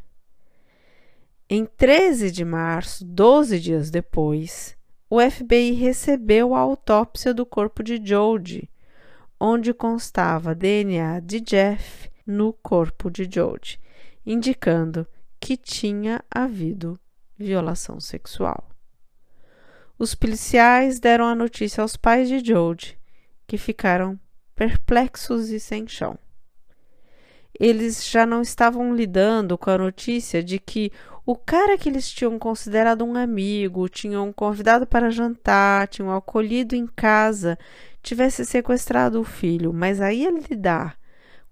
Em 1.49 1.65
13 1.65 2.31
de 2.31 2.45
março, 2.45 3.05
12 3.05 3.59
dias 3.59 3.91
depois, 3.91 4.75
o 5.09 5.19
FBI 5.19 5.73
recebeu 5.73 6.55
a 6.55 6.59
autópsia 6.59 7.33
do 7.33 7.45
corpo 7.45 7.83
de 7.83 8.01
Jodie, 8.03 8.69
onde 9.39 9.73
constava 9.73 10.55
DNA 10.55 11.19
de 11.19 11.41
Jeff 11.41 12.09
no 12.25 12.53
corpo 12.53 13.09
de 13.09 13.29
Jodie, 13.31 13.77
indicando 14.25 15.05
que 15.39 15.55
tinha 15.55 16.23
havido 16.29 16.99
violação 17.37 17.99
sexual. 17.99 18.69
Os 19.97 20.15
policiais 20.15 20.99
deram 20.99 21.25
a 21.25 21.35
notícia 21.35 21.81
aos 21.81 21.95
pais 21.95 22.27
de 22.27 22.43
Jodie, 22.43 22.97
que 23.45 23.57
ficaram 23.57 24.19
perplexos 24.55 25.49
e 25.49 25.59
sem 25.59 25.87
chão. 25.87 26.17
Eles 27.57 28.09
já 28.09 28.25
não 28.25 28.41
estavam 28.41 28.93
lidando 28.93 29.57
com 29.57 29.69
a 29.69 29.77
notícia 29.77 30.43
de 30.43 30.59
que 30.59 30.91
o 31.25 31.35
cara 31.35 31.77
que 31.77 31.87
eles 31.87 32.09
tinham 32.11 32.37
considerado 32.37 33.05
um 33.05 33.15
amigo, 33.15 33.87
tinham 33.87 34.31
convidado 34.33 34.85
para 34.85 35.09
jantar, 35.09 35.87
tinham 35.87 36.13
acolhido 36.13 36.75
em 36.75 36.85
casa, 36.85 37.57
tivesse 38.03 38.45
sequestrado 38.45 39.21
o 39.21 39.23
filho, 39.23 39.71
mas 39.71 40.01
aí 40.01 40.25
ele 40.25 40.43
lidar 40.49 40.97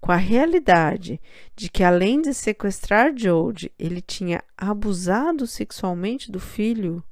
com 0.04 0.12
a 0.12 0.16
realidade 0.16 1.18
de 1.56 1.70
que 1.70 1.82
além 1.82 2.20
de 2.20 2.34
sequestrar 2.34 3.16
Jode, 3.16 3.72
ele 3.78 4.02
tinha 4.02 4.44
abusado 4.54 5.46
sexualmente 5.46 6.30
do 6.30 6.38
filho, 6.38 7.02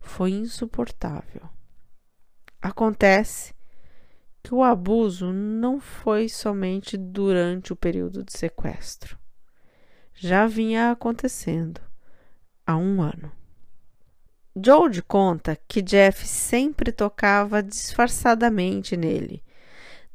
foi 0.00 0.30
insuportável. 0.30 1.42
Acontece 2.62 3.52
que 4.42 4.54
o 4.54 4.62
abuso 4.62 5.30
não 5.30 5.78
foi 5.78 6.26
somente 6.26 6.96
durante 6.96 7.70
o 7.70 7.76
período 7.76 8.24
de 8.24 8.32
sequestro 8.32 9.18
já 10.14 10.46
vinha 10.46 10.92
acontecendo 10.92 11.82
há 12.66 12.76
um 12.76 13.02
ano. 13.02 13.30
George 14.56 15.02
conta 15.02 15.58
que 15.68 15.82
Jeff 15.82 16.26
sempre 16.26 16.92
tocava 16.92 17.62
disfarçadamente 17.62 18.96
nele. 18.96 19.42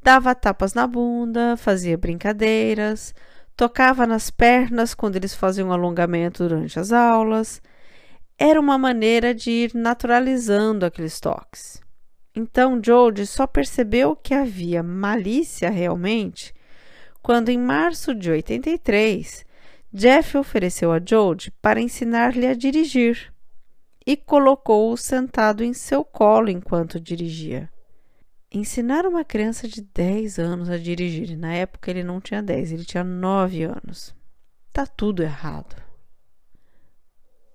Dava 0.02 0.34
tapas 0.34 0.74
na 0.74 0.88
bunda, 0.88 1.56
fazia 1.58 1.98
brincadeiras, 1.98 3.14
tocava 3.56 4.08
nas 4.08 4.30
pernas 4.30 4.94
quando 4.94 5.16
eles 5.16 5.34
faziam 5.34 5.72
alongamento 5.72 6.48
durante 6.48 6.80
as 6.80 6.92
aulas. 6.92 7.62
Era 8.38 8.60
uma 8.60 8.78
maneira 8.78 9.34
de 9.34 9.52
ir 9.52 9.72
naturalizando 9.74 10.86
aqueles 10.86 11.20
toques. 11.20 11.82
Então 12.34 12.80
George 12.84 13.26
só 13.28 13.46
percebeu 13.46 14.16
que 14.16 14.34
havia 14.34 14.82
malícia 14.82 15.70
realmente 15.70 16.54
quando, 17.22 17.50
em 17.50 17.60
março 17.60 18.16
de 18.16 18.32
83, 18.32 19.46
Jeff 19.94 20.38
ofereceu 20.38 20.92
a 20.92 21.00
Jode 21.04 21.52
para 21.62 21.82
ensinar-lhe 21.82 22.48
a 22.48 22.54
dirigir 22.54 23.34
e 24.06 24.16
colocou-o 24.16 24.98
sentado 24.98 25.64
em 25.64 25.74
seu 25.74 26.04
colo 26.04 26.50
enquanto 26.50 27.00
dirigia. 27.00 27.70
Ensinar 28.52 29.06
uma 29.06 29.24
criança 29.24 29.68
de 29.68 29.82
10 29.82 30.40
anos 30.40 30.70
a 30.70 30.78
dirigir, 30.78 31.38
na 31.38 31.54
época 31.54 31.92
ele 31.92 32.04
não 32.04 32.20
tinha 32.20 32.42
10, 32.42 32.72
ele 32.72 32.86
tinha 32.86 33.04
9 33.04 33.64
anos. 33.64 34.16
Tá 34.74 34.88
tudo 34.88 35.22
errado. 35.22 35.76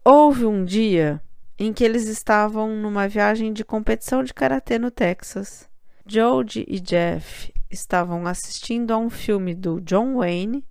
Houve 0.04 0.46
um 0.46 0.64
dia 0.64 1.20
em 1.58 1.72
que 1.72 1.82
eles 1.82 2.06
estavam 2.06 2.76
numa 2.76 3.08
viagem 3.08 3.52
de 3.52 3.64
competição 3.64 4.22
de 4.22 4.32
karatê 4.32 4.78
no 4.78 4.90
Texas. 4.90 5.68
Jode 6.06 6.64
e 6.68 6.78
Jeff 6.78 7.52
estavam 7.70 8.26
assistindo 8.26 8.92
a 8.92 8.98
um 8.98 9.10
filme 9.10 9.54
do 9.54 9.80
John 9.80 10.16
Wayne 10.16 10.64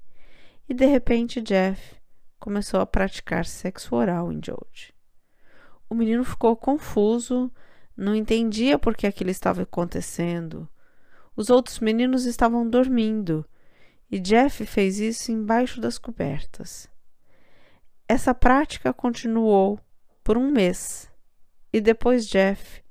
e 0.69 0.73
de 0.73 0.85
repente 0.85 1.41
Jeff 1.41 1.97
começou 2.39 2.79
a 2.79 2.85
praticar 2.85 3.45
sexo 3.45 3.95
oral 3.95 4.31
em 4.31 4.39
George. 4.43 4.93
O 5.89 5.95
menino 5.95 6.23
ficou 6.23 6.55
confuso, 6.55 7.51
não 7.95 8.15
entendia 8.15 8.79
por 8.79 8.95
que 8.95 9.07
aquilo 9.07 9.29
estava 9.29 9.63
acontecendo. 9.63 10.67
Os 11.35 11.49
outros 11.49 11.79
meninos 11.79 12.25
estavam 12.25 12.69
dormindo 12.69 13.45
e 14.11 14.19
Jeff 14.19 14.65
fez 14.65 14.99
isso 14.99 15.31
embaixo 15.31 15.81
das 15.81 15.97
cobertas. 15.97 16.89
Essa 18.07 18.33
prática 18.33 18.93
continuou 18.93 19.79
por 20.23 20.37
um 20.37 20.51
mês 20.51 21.11
e 21.71 21.81
depois 21.81 22.27
Jeff 22.27 22.83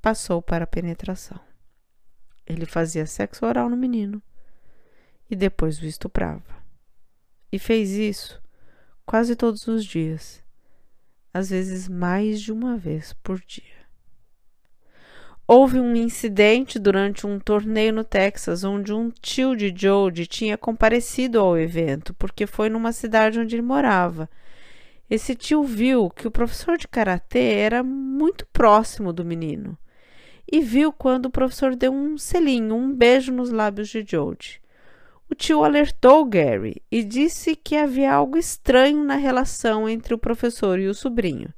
passou 0.00 0.40
para 0.40 0.64
a 0.64 0.66
penetração. 0.66 1.38
Ele 2.46 2.64
fazia 2.64 3.06
sexo 3.06 3.44
oral 3.44 3.68
no 3.68 3.76
menino 3.76 4.22
e 5.28 5.34
depois 5.34 5.80
o 5.80 5.84
estuprava. 5.84 6.64
E 7.50 7.58
fez 7.58 7.90
isso 7.90 8.40
quase 9.04 9.36
todos 9.36 9.66
os 9.66 9.84
dias, 9.84 10.42
às 11.32 11.50
vezes 11.50 11.88
mais 11.88 12.40
de 12.40 12.52
uma 12.52 12.76
vez 12.76 13.12
por 13.14 13.40
dia. 13.40 13.85
Houve 15.48 15.78
um 15.78 15.94
incidente 15.94 16.76
durante 16.76 17.24
um 17.24 17.38
torneio 17.38 17.92
no 17.92 18.02
Texas 18.02 18.64
onde 18.64 18.92
um 18.92 19.10
tio 19.10 19.54
de 19.54 19.72
Jody 19.72 20.26
tinha 20.26 20.58
comparecido 20.58 21.38
ao 21.38 21.56
evento 21.56 22.12
porque 22.14 22.48
foi 22.48 22.68
numa 22.68 22.90
cidade 22.90 23.38
onde 23.38 23.54
ele 23.54 23.62
morava. 23.62 24.28
Esse 25.08 25.36
tio 25.36 25.62
viu 25.62 26.10
que 26.10 26.26
o 26.26 26.32
professor 26.32 26.76
de 26.76 26.88
karatê 26.88 27.54
era 27.58 27.84
muito 27.84 28.44
próximo 28.46 29.12
do 29.12 29.24
menino 29.24 29.78
e 30.50 30.60
viu 30.60 30.92
quando 30.92 31.26
o 31.26 31.30
professor 31.30 31.76
deu 31.76 31.92
um 31.92 32.18
selinho, 32.18 32.74
um 32.74 32.92
beijo 32.92 33.32
nos 33.32 33.50
lábios 33.50 33.88
de 33.88 34.04
Jody. 34.04 34.60
O 35.30 35.34
tio 35.34 35.62
alertou 35.62 36.24
Gary 36.24 36.82
e 36.90 37.04
disse 37.04 37.54
que 37.54 37.76
havia 37.76 38.12
algo 38.12 38.36
estranho 38.36 39.04
na 39.04 39.14
relação 39.14 39.88
entre 39.88 40.12
o 40.12 40.18
professor 40.18 40.80
e 40.80 40.88
o 40.88 40.94
sobrinho. 40.94 41.54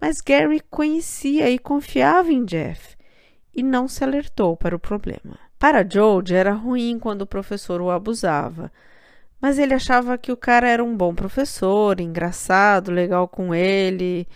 Mas 0.00 0.22
Gary 0.22 0.60
conhecia 0.70 1.50
e 1.50 1.58
confiava 1.58 2.32
em 2.32 2.46
Jeff 2.46 2.96
e 3.54 3.62
não 3.62 3.86
se 3.86 4.02
alertou 4.02 4.56
para 4.56 4.74
o 4.74 4.78
problema. 4.78 5.38
Para 5.58 5.86
George 5.88 6.34
era 6.34 6.52
ruim 6.52 6.98
quando 6.98 7.22
o 7.22 7.26
professor 7.26 7.80
o 7.80 7.90
abusava, 7.90 8.72
mas 9.40 9.58
ele 9.58 9.74
achava 9.74 10.16
que 10.16 10.32
o 10.32 10.36
cara 10.36 10.68
era 10.68 10.82
um 10.82 10.96
bom 10.96 11.14
professor, 11.14 12.00
engraçado, 12.00 12.90
legal 12.90 13.28
com 13.28 13.54
ele, 13.54 14.26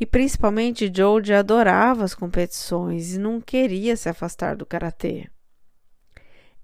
e 0.00 0.06
principalmente 0.06 0.90
George 0.92 1.32
adorava 1.32 2.04
as 2.04 2.14
competições 2.14 3.14
e 3.14 3.18
não 3.18 3.40
queria 3.40 3.96
se 3.96 4.08
afastar 4.08 4.56
do 4.56 4.66
karatê. 4.66 5.28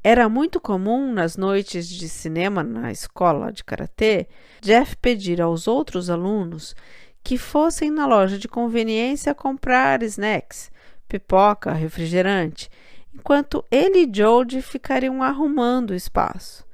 Era 0.03 0.29
muito 0.29 0.61
comum 0.61 1.13
nas 1.13 1.37
noites 1.37 1.89
de 1.89 2.09
cinema 2.09 2.63
na 2.63 2.93
escola 2.93 3.51
de 3.51 3.65
karatê 3.65 4.29
Jeff 4.61 4.97
pedir 4.97 5.41
aos 5.41 5.67
outros 5.67 6.11
alunos 6.11 6.75
que 7.23 7.39
fossem 7.39 7.91
na 7.91 8.07
loja 8.07 8.39
de 8.39 8.47
conveniência 8.47 9.35
comprar 9.35 10.03
snacks 10.03 10.71
pipoca, 11.09 11.73
refrigerante, 11.73 12.71
enquanto 13.15 13.65
ele 13.71 14.05
e 14.05 14.11
Jody 14.13 14.61
ficariam 14.63 15.23
arrumando 15.23 15.91
o 15.91 15.95
espaço. 15.95 16.67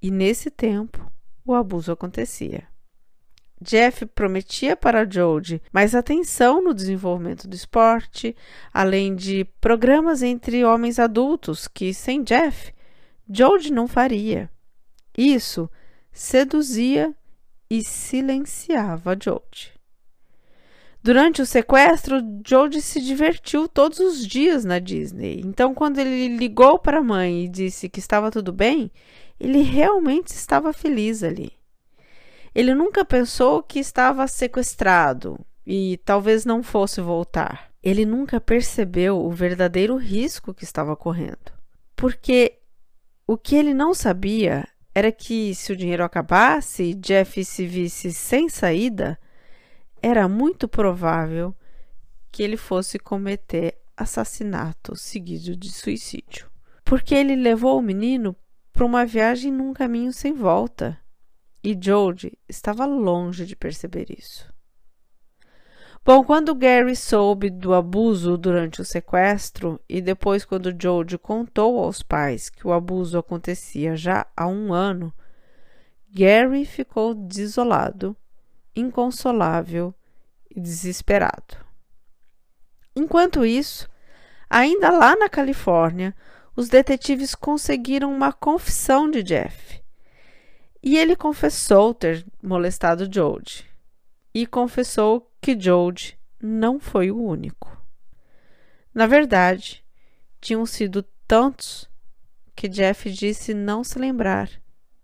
E 0.00 0.10
nesse 0.10 0.50
tempo, 0.50 1.10
o 1.44 1.54
abuso 1.54 1.92
acontecia. 1.92 2.66
Jeff 3.60 4.04
prometia 4.06 4.76
para 4.76 5.08
Jody 5.10 5.62
mais 5.72 5.94
atenção 5.94 6.62
no 6.62 6.74
desenvolvimento 6.74 7.48
do 7.48 7.54
esporte, 7.54 8.36
além 8.72 9.14
de 9.14 9.44
programas 9.60 10.22
entre 10.22 10.64
homens 10.64 10.98
adultos 10.98 11.66
que, 11.66 11.94
sem 11.94 12.22
Jeff, 12.22 12.74
Jody 13.28 13.72
não 13.72 13.88
faria. 13.88 14.50
Isso 15.16 15.70
seduzia 16.12 17.14
e 17.70 17.82
silenciava 17.82 19.16
Jody. 19.20 19.73
Durante 21.04 21.42
o 21.42 21.46
sequestro, 21.46 22.16
Jody 22.48 22.80
se 22.80 22.98
divertiu 22.98 23.68
todos 23.68 23.98
os 24.00 24.26
dias 24.26 24.64
na 24.64 24.78
Disney. 24.78 25.42
Então, 25.44 25.74
quando 25.74 25.98
ele 25.98 26.34
ligou 26.34 26.78
para 26.78 27.00
a 27.00 27.02
mãe 27.02 27.44
e 27.44 27.48
disse 27.48 27.90
que 27.90 27.98
estava 27.98 28.30
tudo 28.30 28.50
bem, 28.54 28.90
ele 29.38 29.60
realmente 29.60 30.28
estava 30.28 30.72
feliz 30.72 31.22
ali. 31.22 31.52
Ele 32.54 32.74
nunca 32.74 33.04
pensou 33.04 33.62
que 33.62 33.78
estava 33.78 34.26
sequestrado 34.26 35.38
e 35.66 36.00
talvez 36.06 36.46
não 36.46 36.62
fosse 36.62 37.02
voltar. 37.02 37.70
Ele 37.82 38.06
nunca 38.06 38.40
percebeu 38.40 39.18
o 39.18 39.30
verdadeiro 39.30 39.96
risco 39.96 40.54
que 40.54 40.64
estava 40.64 40.96
correndo. 40.96 41.52
Porque 41.94 42.60
o 43.26 43.36
que 43.36 43.56
ele 43.56 43.74
não 43.74 43.92
sabia 43.92 44.66
era 44.94 45.12
que 45.12 45.54
se 45.54 45.70
o 45.70 45.76
dinheiro 45.76 46.02
acabasse 46.02 46.82
e 46.82 46.94
Jeff 46.94 47.44
se 47.44 47.66
visse 47.66 48.10
sem 48.10 48.48
saída, 48.48 49.18
era 50.04 50.28
muito 50.28 50.68
provável 50.68 51.56
que 52.30 52.42
ele 52.42 52.58
fosse 52.58 52.98
cometer 52.98 53.80
assassinato 53.96 54.94
seguido 54.94 55.56
de 55.56 55.72
suicídio, 55.72 56.50
porque 56.84 57.14
ele 57.14 57.34
levou 57.34 57.78
o 57.78 57.82
menino 57.82 58.36
para 58.70 58.84
uma 58.84 59.06
viagem 59.06 59.50
num 59.50 59.72
caminho 59.72 60.12
sem 60.12 60.34
volta 60.34 61.00
e 61.62 61.74
George 61.80 62.36
estava 62.46 62.84
longe 62.84 63.46
de 63.46 63.56
perceber 63.56 64.08
isso. 64.10 64.52
Bom, 66.04 66.22
quando 66.22 66.54
Gary 66.54 66.94
soube 66.94 67.48
do 67.48 67.72
abuso 67.72 68.36
durante 68.36 68.82
o 68.82 68.84
sequestro 68.84 69.80
e 69.88 70.02
depois 70.02 70.44
quando 70.44 70.76
George 70.78 71.16
contou 71.16 71.82
aos 71.82 72.02
pais 72.02 72.50
que 72.50 72.66
o 72.66 72.74
abuso 72.74 73.16
acontecia 73.16 73.96
já 73.96 74.26
há 74.36 74.46
um 74.46 74.70
ano, 74.70 75.10
Gary 76.10 76.66
ficou 76.66 77.14
desolado 77.14 78.14
inconsolável 78.74 79.94
e 80.50 80.60
desesperado. 80.60 81.56
Enquanto 82.94 83.44
isso, 83.44 83.88
ainda 84.48 84.90
lá 84.90 85.16
na 85.16 85.28
Califórnia, 85.28 86.14
os 86.56 86.68
detetives 86.68 87.34
conseguiram 87.34 88.14
uma 88.14 88.32
confissão 88.32 89.10
de 89.10 89.22
Jeff. 89.22 89.82
E 90.82 90.96
ele 90.96 91.16
confessou 91.16 91.92
ter 91.92 92.24
molestado 92.42 93.12
Jode. 93.12 93.68
E 94.32 94.46
confessou 94.46 95.30
que 95.40 95.58
Jode 95.58 96.18
não 96.40 96.78
foi 96.78 97.10
o 97.10 97.20
único. 97.20 97.76
Na 98.94 99.06
verdade, 99.06 99.84
tinham 100.40 100.64
sido 100.66 101.02
tantos 101.26 101.88
que 102.54 102.68
Jeff 102.68 103.10
disse 103.10 103.52
não 103.54 103.82
se 103.82 103.98
lembrar 103.98 104.50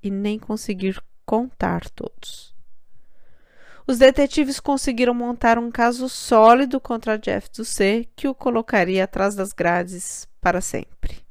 e 0.03 0.11
nem 0.11 0.39
conseguir 0.39 1.03
contar 1.27 1.89
todos. 1.91 2.55
Os 3.87 3.99
detetives 3.99 4.61
conseguiram 4.61 5.15
montar 5.15 5.59
um 5.59 5.71
caso 5.71 6.09
sólido 6.09 6.81
contra 6.81 7.19
Jeff 7.19 7.49
Ducey 7.55 8.09
que 8.15 8.29
o 8.29 8.35
colocaria 8.35 9.05
atrás 9.05 9.35
das 9.35 9.53
grades 9.53 10.29
para 10.41 10.61
sempre. 10.61 11.25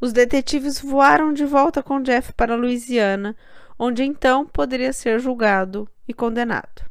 Os 0.00 0.12
detetives 0.12 0.80
voaram 0.80 1.32
de 1.32 1.44
volta 1.44 1.82
com 1.82 2.00
Jeff 2.00 2.32
para 2.32 2.54
Louisiana, 2.54 3.36
onde 3.78 4.04
então 4.04 4.46
poderia 4.46 4.92
ser 4.92 5.18
julgado 5.18 5.88
e 6.06 6.14
condenado. 6.14 6.88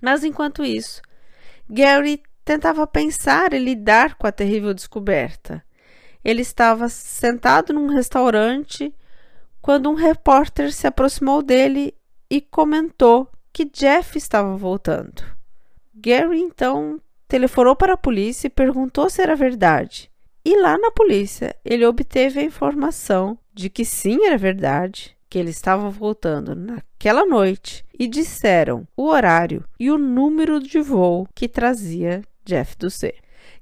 Mas 0.00 0.22
enquanto 0.22 0.64
isso, 0.64 1.02
Gary 1.68 2.22
tentava 2.44 2.86
pensar 2.86 3.52
e 3.52 3.58
lidar 3.58 4.16
com 4.16 4.26
a 4.26 4.32
terrível 4.32 4.74
descoberta. 4.74 5.64
Ele 6.22 6.42
estava 6.42 6.88
sentado 6.88 7.72
num 7.72 7.88
restaurante 7.88 8.94
quando 9.60 9.90
um 9.90 9.94
repórter 9.94 10.72
se 10.72 10.86
aproximou 10.86 11.42
dele 11.42 11.94
e 12.34 12.40
comentou 12.40 13.28
que 13.52 13.64
Jeff 13.64 14.18
estava 14.18 14.56
voltando. 14.56 15.22
Gary 15.94 16.40
então 16.40 17.00
telefonou 17.28 17.76
para 17.76 17.92
a 17.92 17.96
polícia 17.96 18.48
e 18.48 18.50
perguntou 18.50 19.08
se 19.08 19.22
era 19.22 19.36
verdade. 19.36 20.10
E 20.44 20.60
lá 20.60 20.76
na 20.76 20.90
polícia 20.90 21.54
ele 21.64 21.86
obteve 21.86 22.40
a 22.40 22.42
informação 22.42 23.38
de 23.52 23.70
que 23.70 23.84
sim 23.84 24.26
era 24.26 24.36
verdade, 24.36 25.16
que 25.30 25.38
ele 25.38 25.50
estava 25.50 25.88
voltando 25.88 26.56
naquela 26.56 27.24
noite 27.24 27.84
e 27.96 28.08
disseram 28.08 28.84
o 28.96 29.04
horário 29.06 29.64
e 29.78 29.88
o 29.88 29.96
número 29.96 30.58
de 30.58 30.80
voo 30.80 31.28
que 31.36 31.46
trazia 31.46 32.20
Jeff 32.44 32.76
do 32.76 32.90
C. 32.90 33.14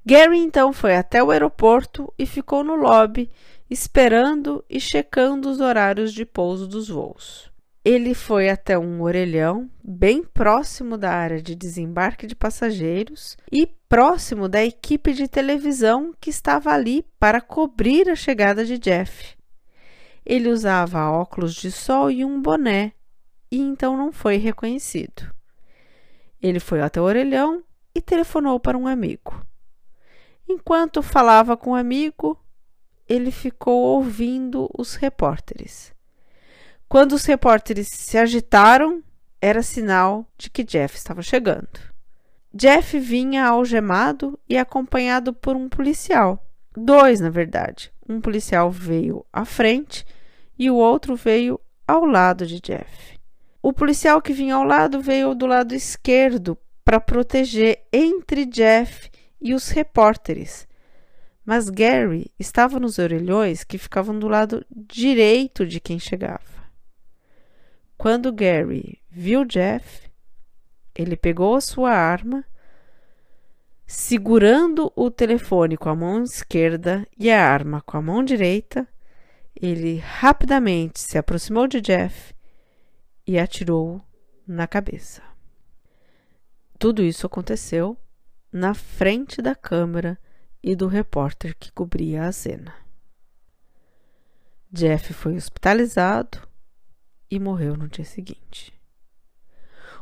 Gary 0.03 0.39
então 0.39 0.73
foi 0.73 0.95
até 0.95 1.23
o 1.23 1.29
aeroporto 1.29 2.11
e 2.17 2.25
ficou 2.25 2.63
no 2.63 2.73
lobby 2.73 3.29
esperando 3.69 4.65
e 4.67 4.79
checando 4.79 5.47
os 5.47 5.61
horários 5.61 6.11
de 6.11 6.25
pouso 6.25 6.67
dos 6.67 6.89
voos. 6.89 7.52
Ele 7.85 8.13
foi 8.13 8.49
até 8.49 8.79
um 8.79 9.01
orelhão 9.01 9.69
bem 9.83 10.23
próximo 10.23 10.97
da 10.97 11.11
área 11.11 11.41
de 11.41 11.53
desembarque 11.53 12.25
de 12.25 12.33
passageiros 12.33 13.35
e 13.51 13.67
próximo 13.89 14.47
da 14.47 14.63
equipe 14.63 15.13
de 15.13 15.27
televisão 15.27 16.13
que 16.19 16.29
estava 16.29 16.71
ali 16.71 17.05
para 17.19 17.41
cobrir 17.41 18.09
a 18.09 18.15
chegada 18.15 18.63
de 18.63 18.77
Jeff. 18.77 19.35
Ele 20.25 20.47
usava 20.47 21.11
óculos 21.11 21.53
de 21.53 21.69
sol 21.69 22.09
e 22.09 22.23
um 22.23 22.41
boné 22.41 22.93
e 23.51 23.59
então 23.59 23.97
não 23.97 24.13
foi 24.13 24.37
reconhecido. 24.37 25.29
Ele 26.41 26.61
foi 26.61 26.81
até 26.81 27.01
o 27.01 27.03
orelhão 27.03 27.63
e 27.93 28.01
telefonou 28.01 28.59
para 28.61 28.77
um 28.77 28.87
amigo. 28.87 29.45
Enquanto 30.47 31.03
falava 31.03 31.57
com 31.57 31.71
o 31.71 31.75
amigo, 31.75 32.39
ele 33.07 33.29
ficou 33.29 33.81
ouvindo 33.81 34.69
os 34.77 34.95
repórteres. 34.95 35.92
Quando 36.93 37.13
os 37.13 37.25
repórteres 37.25 37.87
se 37.87 38.19
agitaram, 38.19 39.01
era 39.41 39.63
sinal 39.63 40.27
de 40.37 40.47
que 40.47 40.63
Jeff 40.63 40.95
estava 40.95 41.23
chegando. 41.23 41.79
Jeff 42.53 42.99
vinha 42.99 43.47
algemado 43.47 44.39
e 44.47 44.59
acompanhado 44.59 45.33
por 45.33 45.55
um 45.55 45.67
policial. 45.67 46.47
Dois, 46.77 47.19
na 47.19 47.31
verdade. 47.31 47.91
Um 48.07 48.21
policial 48.21 48.69
veio 48.69 49.25
à 49.33 49.43
frente 49.43 50.05
e 50.55 50.69
o 50.69 50.75
outro 50.75 51.15
veio 51.15 51.59
ao 51.87 52.05
lado 52.05 52.45
de 52.45 52.61
Jeff. 52.61 53.17
O 53.59 53.73
policial 53.73 54.21
que 54.21 54.31
vinha 54.31 54.53
ao 54.53 54.63
lado 54.63 55.01
veio 55.01 55.33
do 55.33 55.47
lado 55.47 55.73
esquerdo 55.73 56.55
para 56.85 57.01
proteger 57.01 57.87
entre 57.91 58.45
Jeff 58.45 59.09
e 59.41 59.55
os 59.55 59.67
repórteres. 59.69 60.67
Mas 61.43 61.71
Gary 61.71 62.31
estava 62.39 62.79
nos 62.79 62.99
orelhões 62.99 63.63
que 63.63 63.79
ficavam 63.79 64.19
do 64.19 64.27
lado 64.27 64.63
direito 64.69 65.65
de 65.65 65.79
quem 65.79 65.97
chegava. 65.97 66.53
Quando 68.03 68.33
Gary 68.33 69.01
viu 69.09 69.45
Jeff, 69.45 70.11
ele 70.93 71.15
pegou 71.15 71.55
a 71.55 71.61
sua 71.61 71.91
arma, 71.91 72.43
segurando 73.87 74.91
o 74.93 75.09
telefone 75.09 75.77
com 75.77 75.87
a 75.87 75.95
mão 75.95 76.21
esquerda 76.21 77.07
e 77.17 77.31
a 77.31 77.41
arma 77.41 77.79
com 77.79 77.95
a 77.95 78.01
mão 78.01 78.21
direita, 78.21 78.85
ele 79.55 79.99
rapidamente 79.99 80.99
se 80.99 81.17
aproximou 81.17 81.65
de 81.65 81.79
Jeff 81.79 82.35
e 83.25 83.39
atirou 83.39 84.01
na 84.45 84.67
cabeça. 84.67 85.23
Tudo 86.77 87.01
isso 87.03 87.25
aconteceu 87.25 87.97
na 88.51 88.73
frente 88.73 89.41
da 89.41 89.55
câmera 89.55 90.19
e 90.61 90.75
do 90.75 90.87
repórter 90.87 91.55
que 91.57 91.71
cobria 91.71 92.25
a 92.25 92.33
cena. 92.33 92.75
Jeff 94.69 95.13
foi 95.13 95.37
hospitalizado 95.37 96.51
e 97.33 97.39
morreu 97.39 97.75
no 97.75 97.87
dia 97.87 98.05
seguinte. 98.05 98.71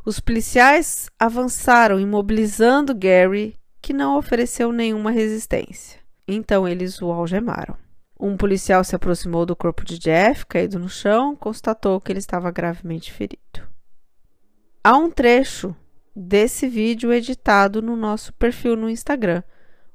Os 0.03 0.19
policiais 0.19 1.09
avançaram, 1.17 1.97
imobilizando 1.97 2.93
Gary, 2.93 3.55
que 3.81 3.93
não 3.93 4.17
ofereceu 4.17 4.73
nenhuma 4.73 5.11
resistência. 5.11 6.01
Então 6.27 6.67
eles 6.67 7.01
o 7.01 7.09
algemaram. 7.09 7.77
Um 8.19 8.35
policial 8.35 8.83
se 8.83 8.97
aproximou 8.97 9.45
do 9.45 9.55
corpo 9.55 9.85
de 9.85 9.97
Jeff, 9.97 10.45
caído 10.45 10.77
no 10.77 10.89
chão, 10.89 11.33
constatou 11.33 12.01
que 12.01 12.11
ele 12.11 12.19
estava 12.19 12.51
gravemente 12.51 13.13
ferido. 13.13 13.65
Há 14.83 14.97
um 14.97 15.09
trecho 15.09 15.73
desse 16.13 16.67
vídeo 16.67 17.13
editado 17.13 17.81
no 17.81 17.95
nosso 17.95 18.33
perfil 18.33 18.75
no 18.75 18.89
Instagram, 18.89 19.41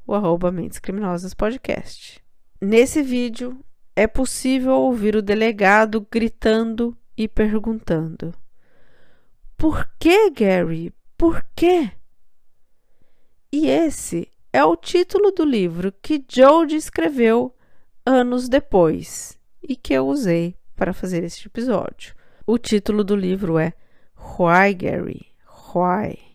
o 0.07 0.15
arroba 0.15 0.51
Mentes 0.51 0.79
Criminosas 0.79 1.35
Podcast. 1.35 2.25
Nesse 2.63 3.03
vídeo 3.03 3.63
é 3.95 4.07
possível 4.07 4.73
ouvir 4.73 5.17
o 5.17 5.23
delegado 5.23 6.07
gritando 6.11 6.97
e 7.17 7.27
perguntando: 7.27 8.35
Por 9.57 9.89
que, 9.99 10.31
Gary? 10.31 10.93
Por 11.17 11.45
quê? 11.55 11.93
E 13.51 13.69
esse 13.69 14.29
é 14.53 14.65
o 14.65 14.77
título 14.77 15.31
do 15.31 15.45
livro 15.45 15.93
que 16.03 16.25
Jody 16.29 16.77
escreveu 16.77 17.55
anos 18.05 18.49
depois 18.49 19.39
e 19.63 19.75
que 19.75 19.95
eu 19.95 20.07
usei 20.07 20.57
para 20.75 20.93
fazer 20.93 21.25
este 21.25 21.47
episódio. 21.47 22.15
O 22.47 22.59
título 22.59 23.03
do 23.03 23.17
livro 23.17 23.59
é 23.59 23.73
Why, 24.39 24.75
Gary? 24.75 25.27
Why? 25.75 26.26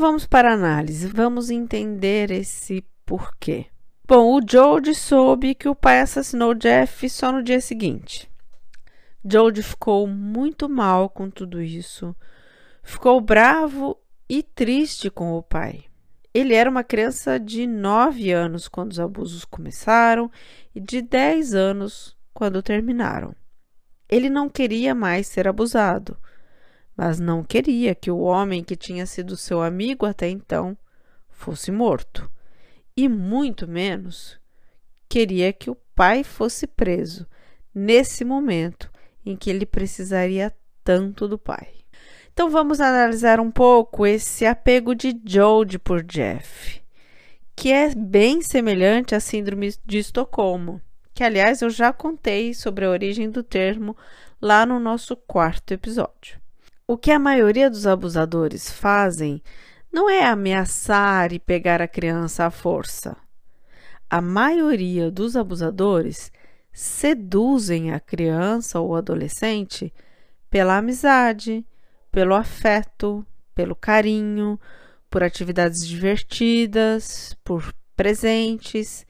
Vamos 0.00 0.26
para 0.26 0.50
a 0.50 0.54
análise, 0.54 1.06
vamos 1.06 1.50
entender 1.50 2.30
esse 2.30 2.82
porquê. 3.04 3.66
Bom, 4.08 4.34
o 4.34 4.40
Jody 4.40 4.94
soube 4.94 5.54
que 5.54 5.68
o 5.68 5.74
pai 5.74 6.00
assassinou 6.00 6.54
Jeff 6.54 7.08
só 7.08 7.30
no 7.30 7.42
dia 7.42 7.60
seguinte. 7.60 8.28
Jody 9.22 9.62
ficou 9.62 10.06
muito 10.06 10.68
mal 10.68 11.10
com 11.10 11.28
tudo 11.30 11.60
isso, 11.60 12.16
ficou 12.82 13.20
bravo 13.20 13.96
e 14.26 14.42
triste 14.42 15.10
com 15.10 15.34
o 15.34 15.42
pai. 15.42 15.84
Ele 16.32 16.54
era 16.54 16.70
uma 16.70 16.82
criança 16.82 17.38
de 17.38 17.66
9 17.66 18.32
anos 18.32 18.68
quando 18.68 18.92
os 18.92 19.00
abusos 19.00 19.44
começaram 19.44 20.30
e 20.74 20.80
de 20.80 21.02
10 21.02 21.54
anos 21.54 22.16
quando 22.32 22.62
terminaram. 22.62 23.34
Ele 24.08 24.30
não 24.30 24.48
queria 24.48 24.94
mais 24.94 25.26
ser 25.26 25.46
abusado, 25.46 26.16
mas 27.02 27.18
não 27.18 27.42
queria 27.42 27.94
que 27.94 28.10
o 28.10 28.18
homem 28.18 28.62
que 28.62 28.76
tinha 28.76 29.06
sido 29.06 29.34
seu 29.34 29.62
amigo 29.62 30.04
até 30.04 30.28
então 30.28 30.76
fosse 31.30 31.72
morto 31.72 32.30
e 32.94 33.08
muito 33.08 33.66
menos 33.66 34.38
queria 35.08 35.50
que 35.50 35.70
o 35.70 35.78
pai 35.94 36.22
fosse 36.22 36.66
preso 36.66 37.26
nesse 37.74 38.22
momento 38.22 38.90
em 39.24 39.34
que 39.34 39.48
ele 39.48 39.64
precisaria 39.64 40.54
tanto 40.84 41.26
do 41.26 41.38
pai. 41.38 41.68
Então 42.34 42.50
vamos 42.50 42.82
analisar 42.82 43.40
um 43.40 43.50
pouco 43.50 44.06
esse 44.06 44.44
apego 44.44 44.94
de 44.94 45.18
Jodie 45.24 45.78
por 45.78 46.02
Jeff, 46.02 46.82
que 47.56 47.72
é 47.72 47.94
bem 47.94 48.42
semelhante 48.42 49.14
à 49.14 49.20
síndrome 49.20 49.72
de 49.86 49.96
Estocolmo, 50.00 50.82
que 51.14 51.24
aliás 51.24 51.62
eu 51.62 51.70
já 51.70 51.94
contei 51.94 52.52
sobre 52.52 52.84
a 52.84 52.90
origem 52.90 53.30
do 53.30 53.42
termo 53.42 53.96
lá 54.38 54.66
no 54.66 54.78
nosso 54.78 55.16
quarto 55.16 55.72
episódio. 55.72 56.38
O 56.92 56.98
que 56.98 57.12
a 57.12 57.20
maioria 57.20 57.70
dos 57.70 57.86
abusadores 57.86 58.68
fazem 58.68 59.40
não 59.92 60.10
é 60.10 60.24
ameaçar 60.24 61.32
e 61.32 61.38
pegar 61.38 61.80
a 61.80 61.86
criança 61.86 62.46
à 62.46 62.50
força. 62.50 63.16
A 64.10 64.20
maioria 64.20 65.08
dos 65.08 65.36
abusadores 65.36 66.32
seduzem 66.72 67.92
a 67.92 68.00
criança 68.00 68.80
ou 68.80 68.96
adolescente 68.96 69.94
pela 70.50 70.78
amizade, 70.78 71.64
pelo 72.10 72.34
afeto, 72.34 73.24
pelo 73.54 73.76
carinho, 73.76 74.58
por 75.08 75.22
atividades 75.22 75.86
divertidas, 75.86 77.36
por 77.44 77.72
presentes, 77.94 79.06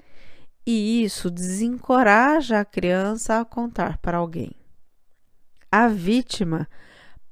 e 0.67 1.03
isso 1.03 1.31
desencoraja 1.31 2.61
a 2.61 2.65
criança 2.67 3.41
a 3.41 3.45
contar 3.47 3.97
para 3.97 4.19
alguém. 4.19 4.53
A 5.73 5.89
vítima 5.89 6.69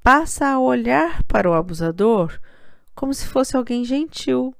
passa 0.03 0.47
a 0.47 0.59
olhar 0.59 1.23
para 1.23 1.49
o 1.49 1.53
abusador 1.53 2.39
como 2.95 3.13
se 3.13 3.25
fosse 3.27 3.55
alguém 3.55 3.85
gentil, 3.85 4.53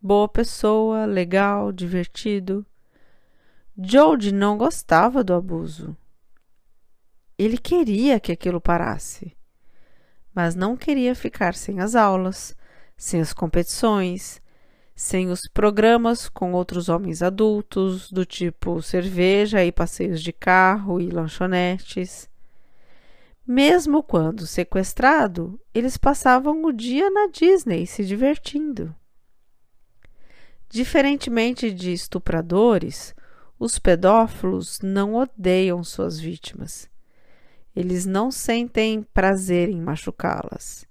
boa 0.00 0.28
pessoa, 0.28 1.04
legal, 1.04 1.72
divertido. 1.72 2.64
Jody 3.76 4.32
não 4.32 4.56
gostava 4.56 5.22
do 5.22 5.34
abuso. 5.34 5.94
Ele 7.38 7.58
queria 7.58 8.18
que 8.18 8.32
aquilo 8.32 8.60
parasse, 8.60 9.36
mas 10.34 10.54
não 10.54 10.74
queria 10.74 11.14
ficar 11.14 11.54
sem 11.54 11.80
as 11.80 11.94
aulas, 11.94 12.56
sem 12.96 13.20
as 13.20 13.34
competições, 13.34 14.40
sem 14.94 15.28
os 15.28 15.42
programas 15.52 16.30
com 16.30 16.54
outros 16.54 16.88
homens 16.88 17.22
adultos, 17.22 18.10
do 18.10 18.24
tipo 18.24 18.80
cerveja 18.80 19.62
e 19.62 19.70
passeios 19.70 20.22
de 20.22 20.32
carro 20.32 20.98
e 20.98 21.10
lanchonetes. 21.10 22.30
Mesmo 23.46 24.02
quando 24.02 24.44
sequestrado, 24.44 25.60
eles 25.72 25.96
passavam 25.96 26.64
o 26.64 26.72
dia 26.72 27.08
na 27.08 27.28
Disney 27.28 27.86
se 27.86 28.04
divertindo. 28.04 28.92
Diferentemente 30.68 31.70
de 31.70 31.92
estupradores, 31.92 33.14
os 33.56 33.78
pedófilos 33.78 34.80
não 34.82 35.14
odeiam 35.14 35.84
suas 35.84 36.18
vítimas. 36.18 36.90
Eles 37.74 38.04
não 38.04 38.32
sentem 38.32 39.04
prazer 39.14 39.68
em 39.68 39.80
machucá-las. 39.80 40.84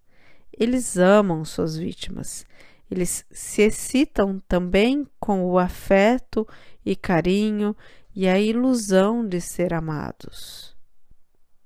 Eles 0.58 0.98
amam 0.98 1.44
suas 1.44 1.76
vítimas. 1.76 2.46
Eles 2.90 3.26
se 3.32 3.64
excitam 3.64 4.40
também 4.48 5.06
com 5.20 5.44
o 5.44 5.60
afeto 5.60 6.48
e 6.86 6.96
carinho 6.96 7.76
e 8.16 8.30
a 8.30 8.40
ilusão 8.40 9.28
de 9.28 9.42
ser 9.42 9.74
amados. 9.74 10.75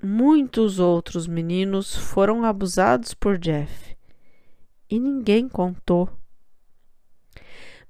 Muitos 0.01 0.79
outros 0.79 1.27
meninos 1.27 1.93
foram 1.93 2.45
abusados 2.45 3.13
por 3.13 3.37
Jeff 3.37 3.97
e 4.89 4.97
ninguém 4.97 5.49
contou. 5.49 6.09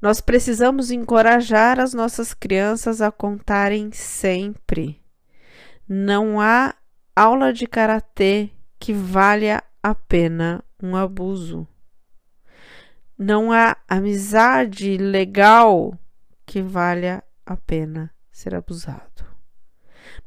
Nós 0.02 0.20
precisamos 0.20 0.90
encorajar 0.90 1.80
as 1.80 1.94
nossas 1.94 2.34
crianças 2.34 3.00
a 3.00 3.12
contarem 3.12 3.92
sempre. 3.92 5.00
Não 5.88 6.42
há 6.42 6.74
aula 7.16 7.54
de 7.54 7.68
karatê 7.68 8.50
que 8.80 8.92
valha 8.92 9.64
a 9.84 9.94
pena 9.94 10.64
um 10.82 10.96
abuso. 10.96 11.68
Não 13.16 13.52
há 13.52 13.78
amizade 13.88 14.98
legal 14.98 15.94
que 16.44 16.62
valha 16.62 17.24
a 17.46 17.56
pena 17.56 18.10
ser 18.32 18.56
abusado. 18.56 19.09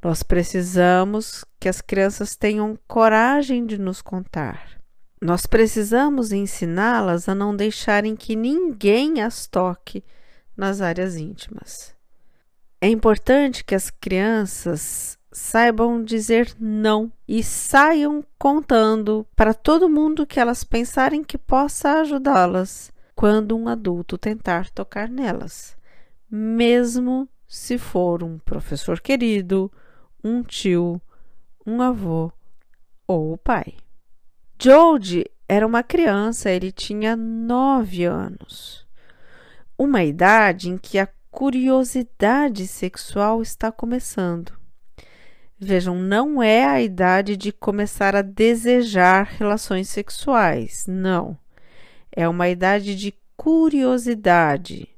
Nós 0.02 0.22
precisamos 0.22 1.44
que 1.60 1.68
as 1.68 1.80
crianças 1.80 2.34
tenham 2.34 2.76
coragem 2.88 3.64
de 3.64 3.78
nos 3.78 4.02
contar. 4.02 4.80
Nós 5.20 5.46
precisamos 5.46 6.32
ensiná-las 6.32 7.28
a 7.28 7.34
não 7.34 7.54
deixarem 7.54 8.16
que 8.16 8.34
ninguém 8.34 9.22
as 9.22 9.46
toque 9.46 10.02
nas 10.56 10.80
áreas 10.80 11.14
íntimas. 11.16 11.94
É 12.80 12.88
importante 12.88 13.62
que 13.62 13.76
as 13.76 13.90
crianças 13.90 15.16
saibam 15.30 16.02
dizer 16.02 16.52
não 16.58 17.10
e 17.28 17.42
saiam 17.42 18.24
contando 18.36 19.24
para 19.36 19.54
todo 19.54 19.88
mundo 19.88 20.26
que 20.26 20.40
elas 20.40 20.64
pensarem 20.64 21.22
que 21.22 21.38
possa 21.38 22.00
ajudá-las 22.00 22.92
quando 23.14 23.56
um 23.56 23.68
adulto 23.68 24.18
tentar 24.18 24.68
tocar 24.70 25.08
nelas, 25.08 25.76
mesmo 26.28 27.28
se 27.46 27.78
for 27.78 28.24
um 28.24 28.38
professor 28.38 29.00
querido, 29.00 29.70
um 30.22 30.42
tio, 30.42 31.00
um 31.66 31.80
avô 31.82 32.32
ou 33.06 33.32
o 33.32 33.38
pai. 33.38 33.74
Jody 34.60 35.24
era 35.48 35.66
uma 35.66 35.82
criança, 35.82 36.50
ele 36.50 36.70
tinha 36.70 37.16
nove 37.16 38.04
anos, 38.04 38.86
uma 39.76 40.04
idade 40.04 40.70
em 40.70 40.78
que 40.78 40.98
a 40.98 41.08
curiosidade 41.30 42.66
sexual 42.66 43.42
está 43.42 43.72
começando. 43.72 44.52
Vejam, 45.58 45.96
não 45.96 46.42
é 46.42 46.64
a 46.64 46.82
idade 46.82 47.36
de 47.36 47.52
começar 47.52 48.16
a 48.16 48.22
desejar 48.22 49.24
relações 49.38 49.88
sexuais, 49.88 50.84
não. 50.88 51.38
É 52.10 52.28
uma 52.28 52.48
idade 52.48 52.94
de 52.96 53.14
curiosidade, 53.36 54.88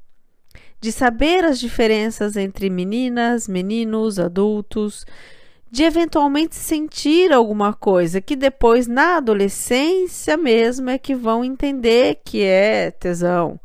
de 0.85 0.93
saber 0.93 1.45
as 1.47 1.59
diferenças 1.59 2.37
entre 2.37 2.69
meninas, 2.69 3.49
meninos, 3.49 4.19
adultos, 4.19 5.07
de 5.71 5.83
eventualmente 5.83 6.55
sentir 6.55 7.33
alguma 7.33 7.73
coisa 7.73 8.21
que 8.21 8.37
depois, 8.37 8.87
na 8.87 9.17
adolescência 9.17 10.37
mesmo, 10.37 10.91
é 10.91 10.99
que 10.99 11.15
vão 11.15 11.43
entender 11.43 12.21
que 12.23 12.43
é 12.43 12.91
tesão 12.91 13.59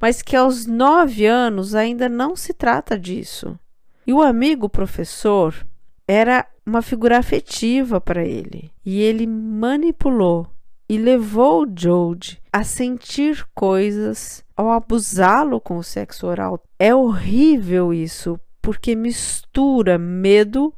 mas 0.00 0.22
que 0.22 0.34
aos 0.34 0.64
nove 0.64 1.26
anos 1.26 1.74
ainda 1.74 2.08
não 2.08 2.34
se 2.34 2.54
trata 2.54 2.98
disso. 2.98 3.58
E 4.06 4.14
o 4.14 4.22
amigo 4.22 4.66
professor 4.66 5.54
era 6.08 6.46
uma 6.64 6.80
figura 6.80 7.18
afetiva 7.18 8.00
para 8.00 8.24
ele, 8.24 8.70
e 8.84 9.02
ele 9.02 9.26
manipulou 9.26 10.46
e 10.88 10.96
levou 10.96 11.66
Jode 11.76 12.40
a 12.52 12.64
sentir 12.64 13.46
coisas 13.54 14.42
ao 14.60 14.70
abusá-lo 14.70 15.58
com 15.58 15.78
o 15.78 15.82
sexo 15.82 16.26
oral. 16.26 16.62
É 16.78 16.94
horrível 16.94 17.94
isso, 17.94 18.38
porque 18.60 18.94
mistura 18.94 19.98
medo, 19.98 20.74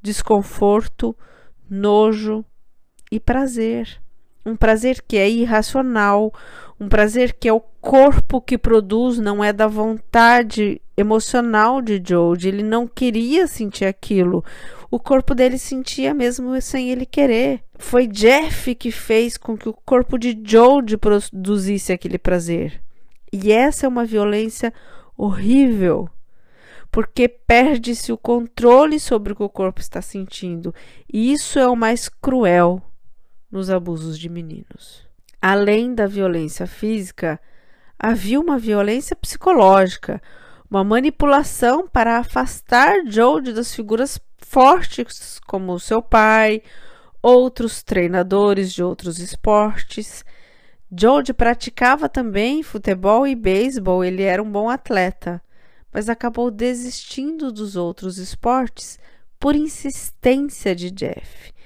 desconforto, 0.00 1.16
nojo 1.68 2.44
e 3.10 3.18
prazer. 3.18 4.00
Um 4.44 4.54
prazer 4.54 5.02
que 5.02 5.16
é 5.16 5.28
irracional, 5.28 6.32
um 6.78 6.88
prazer 6.88 7.32
que 7.32 7.48
é 7.48 7.52
o 7.52 7.60
corpo 7.80 8.40
que 8.40 8.56
produz, 8.56 9.18
não 9.18 9.42
é 9.42 9.52
da 9.52 9.66
vontade 9.66 10.80
emocional 10.96 11.82
de 11.82 12.00
Jode. 12.06 12.46
Ele 12.46 12.62
não 12.62 12.86
queria 12.86 13.48
sentir 13.48 13.86
aquilo. 13.86 14.44
O 14.88 15.00
corpo 15.00 15.34
dele 15.34 15.58
sentia 15.58 16.14
mesmo 16.14 16.60
sem 16.62 16.90
ele 16.90 17.04
querer. 17.04 17.60
Foi 17.76 18.06
Jeff 18.06 18.72
que 18.76 18.92
fez 18.92 19.36
com 19.36 19.56
que 19.56 19.68
o 19.68 19.74
corpo 19.84 20.16
de 20.16 20.40
Jode 20.44 20.96
produzisse 20.96 21.92
aquele 21.92 22.18
prazer. 22.18 22.85
E 23.42 23.52
essa 23.52 23.86
é 23.86 23.88
uma 23.88 24.04
violência 24.04 24.72
horrível, 25.16 26.08
porque 26.90 27.28
perde-se 27.28 28.12
o 28.12 28.18
controle 28.18 28.98
sobre 29.00 29.32
o 29.32 29.36
que 29.36 29.42
o 29.42 29.48
corpo 29.48 29.80
está 29.80 30.00
sentindo. 30.00 30.74
E 31.12 31.32
isso 31.32 31.58
é 31.58 31.68
o 31.68 31.76
mais 31.76 32.08
cruel 32.08 32.82
nos 33.50 33.70
abusos 33.70 34.18
de 34.18 34.28
meninos 34.28 35.06
além 35.40 35.94
da 35.94 36.06
violência 36.06 36.66
física, 36.66 37.40
havia 37.96 38.40
uma 38.40 38.58
violência 38.58 39.14
psicológica, 39.14 40.20
uma 40.68 40.82
manipulação 40.82 41.86
para 41.86 42.18
afastar 42.18 43.06
Jode 43.06 43.52
das 43.52 43.72
figuras 43.72 44.20
fortes 44.38 45.38
como 45.46 45.78
seu 45.78 46.02
pai, 46.02 46.62
outros 47.22 47.82
treinadores 47.82 48.72
de 48.72 48.82
outros 48.82 49.20
esportes. 49.20 50.24
Jode 50.90 51.32
praticava 51.32 52.08
também 52.08 52.62
futebol 52.62 53.26
e 53.26 53.34
beisebol, 53.34 54.04
ele 54.04 54.22
era 54.22 54.42
um 54.42 54.50
bom 54.50 54.68
atleta, 54.68 55.42
mas 55.92 56.08
acabou 56.08 56.50
desistindo 56.50 57.50
dos 57.50 57.76
outros 57.76 58.18
esportes 58.18 58.98
por 59.38 59.56
insistência 59.56 60.74
de 60.74 60.90
Jeff 60.90 61.56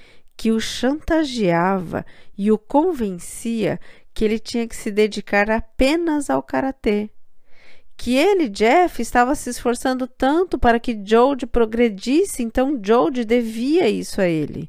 que 0.41 0.51
o 0.51 0.59
chantageava 0.59 2.03
e 2.35 2.51
o 2.51 2.57
convencia 2.57 3.79
que 4.11 4.25
ele 4.25 4.39
tinha 4.39 4.67
que 4.67 4.75
se 4.75 4.89
dedicar 4.89 5.51
apenas 5.51 6.31
ao 6.31 6.41
karatê. 6.41 7.11
Que 7.95 8.15
ele, 8.15 8.49
Jeff, 8.49 8.99
estava 8.99 9.35
se 9.35 9.51
esforçando 9.51 10.07
tanto 10.07 10.57
para 10.57 10.79
que 10.79 10.99
Jode 11.05 11.45
progredisse, 11.45 12.41
então 12.41 12.81
Jode 12.83 13.23
devia 13.23 13.87
isso 13.87 14.19
a 14.19 14.27
ele. 14.27 14.67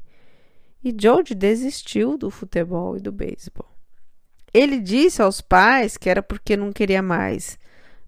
E 0.83 0.95
Jode 0.95 1.33
desistiu 1.33 2.19
do 2.19 2.29
futebol 2.29 2.95
e 2.95 2.99
do 2.99 3.11
beisebol. 3.11 3.72
Ele 4.53 4.79
disse 4.79 5.21
aos 5.21 5.41
pais 5.41 5.97
que 5.97 6.09
era 6.09 6.21
porque 6.21 6.55
não 6.55 6.71
queria 6.71 7.01
mais, 7.01 7.57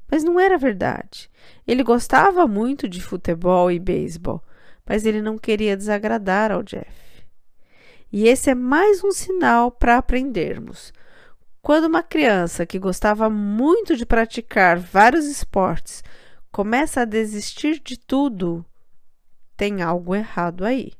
mas 0.09 0.23
não 0.23 0.39
era 0.39 0.57
verdade. 0.57 1.29
Ele 1.65 1.83
gostava 1.83 2.47
muito 2.47 2.87
de 2.87 3.01
futebol 3.01 3.71
e 3.71 3.79
beisebol, 3.79 4.43
mas 4.85 5.05
ele 5.05 5.21
não 5.21 5.37
queria 5.37 5.75
desagradar 5.75 6.51
ao 6.51 6.61
Jeff. 6.61 7.05
E 8.11 8.27
esse 8.27 8.51
é 8.51 8.55
mais 8.55 9.03
um 9.03 9.11
sinal 9.11 9.71
para 9.71 9.97
aprendermos. 9.97 10.93
Quando 11.61 11.85
uma 11.85 12.03
criança 12.03 12.65
que 12.65 12.77
gostava 12.77 13.27
muito 13.27 13.97
de 13.97 14.05
praticar 14.05 14.77
vários 14.77 15.25
esportes 15.25 16.03
começa 16.51 17.01
a 17.01 17.05
desistir 17.05 17.81
de 17.83 17.97
tudo, 17.97 18.63
tem 19.57 19.81
algo 19.81 20.13
errado 20.13 20.63
aí. 20.63 20.93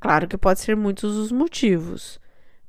Claro 0.00 0.26
que 0.26 0.36
pode 0.36 0.60
ser 0.60 0.76
muitos 0.76 1.16
os 1.16 1.30
motivos, 1.30 2.20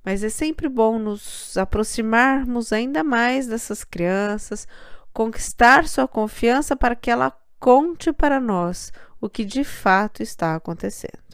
mas 0.08 0.24
é 0.24 0.30
sempre 0.30 0.70
bom 0.70 0.98
nos 0.98 1.58
aproximarmos 1.58 2.72
ainda 2.72 3.04
mais 3.04 3.46
dessas 3.46 3.84
crianças, 3.84 4.66
conquistar 5.12 5.86
sua 5.86 6.08
confiança 6.08 6.78
para 6.78 6.96
que 6.96 7.12
ela 7.12 7.38
conte 7.60 8.14
para 8.14 8.40
nós 8.40 8.94
o 9.20 9.30
que 9.30 9.44
de 9.44 9.66
fato 9.66 10.24
está 10.24 10.56
acontecendo 10.56 11.28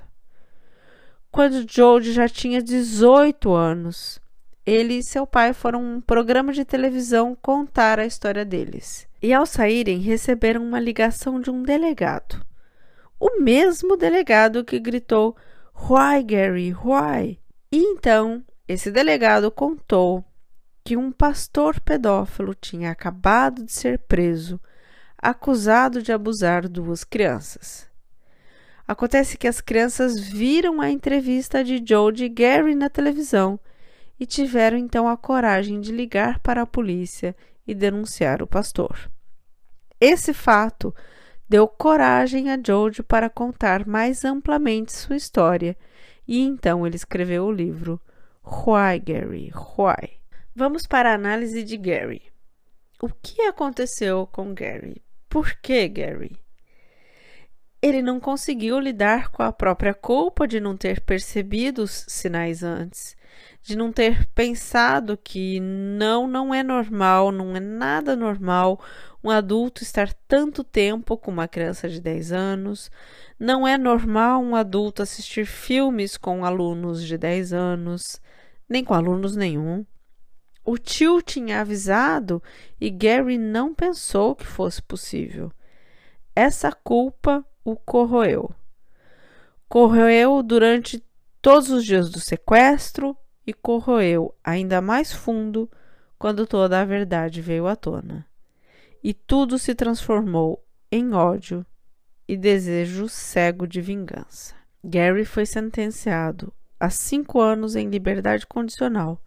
quando 1.34 1.66
Jode 1.68 2.14
já 2.14 2.30
tinha 2.30 2.62
18 2.62 3.52
anos. 3.52 4.20
Ele 4.64 5.00
e 5.00 5.04
seu 5.04 5.26
pai 5.26 5.52
foram 5.52 5.80
a 5.80 5.96
um 5.96 6.00
programa 6.00 6.54
de 6.54 6.64
televisão 6.64 7.36
contar 7.42 8.00
a 8.00 8.06
história 8.06 8.46
deles. 8.46 9.08
E 9.20 9.34
ao 9.34 9.44
saírem, 9.48 9.98
receberam 9.98 10.62
uma 10.64 10.80
ligação 10.80 11.42
de 11.42 11.50
um 11.50 11.64
delegado. 11.64 12.46
O 13.20 13.42
mesmo 13.42 13.98
delegado 13.98 14.64
que 14.64 14.80
gritou: 14.80 15.36
Why, 15.90 16.22
Gary? 16.24 16.72
Why? 16.72 17.40
E 17.72 17.80
então, 17.80 18.44
esse 18.67 18.89
delegado 18.89 19.52
contou 19.52 20.23
que 20.84 20.95
um 20.95 21.12
pastor 21.12 21.80
pedófilo 21.80 22.54
tinha 22.54 22.91
acabado 22.91 23.63
de 23.63 23.71
ser 23.71 23.99
preso, 23.99 24.60
acusado 25.17 26.02
de 26.02 26.12
abusar 26.12 26.67
duas 26.67 27.04
crianças. 27.04 27.89
Acontece 28.88 29.38
que 29.38 29.47
as 29.47 29.62
crianças 29.62 30.19
viram 30.19 30.82
a 30.82 30.89
entrevista 30.89 31.63
de 31.63 31.82
Jodie 31.86 32.26
e 32.26 32.30
Gary 32.30 32.76
na 32.76 32.89
televisão 32.89 33.60
e 34.19 34.26
tiveram 34.26 34.78
então 34.78 35.08
a 35.08 35.15
coragem 35.15 35.80
de 35.80 35.91
ligar 35.91 36.39
para 36.39 36.62
a 36.62 36.67
polícia 36.67 37.36
e 37.65 37.73
denunciar 37.73 38.41
o 38.41 38.47
pastor. 38.47 39.10
Esse 39.99 40.34
fato 40.34 40.93
deu 41.47 41.65
coragem 41.67 42.52
a 42.52 42.60
Jodie 42.62 43.04
para 43.04 43.30
contar 43.30 43.88
mais 43.88 44.26
amplamente 44.26 44.91
sua 44.91 45.15
história 45.15 45.78
e 46.28 46.41
então 46.41 46.86
ele 46.86 46.97
escreveu 46.97 47.45
o 47.45 47.52
livro 47.52 47.99
Why 48.46 49.00
Gary? 49.00 49.52
Why? 49.78 50.20
Vamos 50.56 50.86
para 50.86 51.12
a 51.12 51.16
análise 51.16 51.64
de 51.64 51.78
Gary. 51.78 52.22
O 53.02 53.10
que 53.10 53.42
aconteceu 53.42 54.28
com 54.28 54.54
Gary? 54.54 55.02
Por 55.30 55.56
que 55.62 55.88
Gary? 55.88 56.44
ele 57.84 58.02
não 58.02 58.18
conseguiu 58.18 58.80
lidar 58.80 59.30
com 59.30 59.44
a 59.44 59.52
própria 59.52 59.94
culpa 59.94 60.48
de 60.48 60.58
não 60.58 60.78
ter 60.78 61.02
percebido 61.02 61.84
os 61.84 62.06
sinais 62.08 62.64
antes, 62.64 63.14
de 63.62 63.76
não 63.76 63.92
ter 63.92 64.26
pensado 64.28 65.18
que 65.22 65.60
não, 65.60 66.26
não 66.26 66.54
é 66.54 66.64
normal, 66.64 67.30
não 67.30 67.54
é 67.54 67.60
nada 67.60 68.16
normal 68.16 68.80
um 69.22 69.30
adulto 69.30 69.84
estar 69.84 70.14
tanto 70.30 70.64
tempo 70.64 71.18
com 71.18 71.30
uma 71.30 71.46
criança 71.46 71.90
de 71.90 72.00
10 72.00 72.32
anos, 72.32 72.90
não 73.38 73.68
é 73.68 73.78
normal 73.78 74.42
um 74.42 74.56
adulto 74.56 75.04
assistir 75.04 75.46
filmes 75.46 76.16
com 76.16 76.46
alunos 76.46 77.06
de 77.06 77.18
10 77.18 77.52
anos, 77.52 78.22
nem 78.74 78.84
com 78.84 78.96
alunos 78.96 79.36
nenhum. 79.36 79.86
O 80.66 80.80
tio 80.80 81.22
tinha 81.22 81.62
avisado 81.62 82.42
e 82.82 82.90
Gary 82.90 83.38
não 83.38 83.72
pensou 83.72 84.36
que 84.36 84.48
fosse 84.48 84.82
possível. 84.82 85.52
Essa 86.36 86.72
culpa 86.72 87.46
o 87.64 87.76
corroeu. 87.76 88.50
Corroeu 89.70 90.42
durante 90.42 91.04
todos 91.40 91.70
os 91.70 91.86
dias 91.86 92.10
do 92.10 92.20
sequestro 92.20 93.16
e 93.46 93.54
corroeu 93.54 94.34
ainda 94.44 94.82
mais 94.82 95.14
fundo 95.14 95.70
quando 96.18 96.48
toda 96.48 96.82
a 96.82 96.86
verdade 96.86 97.42
veio 97.42 97.68
à 97.68 97.76
tona. 97.76 98.26
E 99.04 99.14
tudo 99.14 99.60
se 99.60 99.76
transformou 99.76 100.66
em 100.92 101.14
ódio 101.14 101.64
e 102.28 102.36
desejo 102.36 103.08
cego 103.08 103.68
de 103.68 103.82
vingança. 103.82 104.56
Gary 104.84 105.26
foi 105.26 105.46
sentenciado 105.46 106.52
a 106.84 106.89
cinco 106.89 107.39
anos 107.39 107.78
em 107.78 107.89
liberdade 107.89 108.46
condicional 108.46 109.17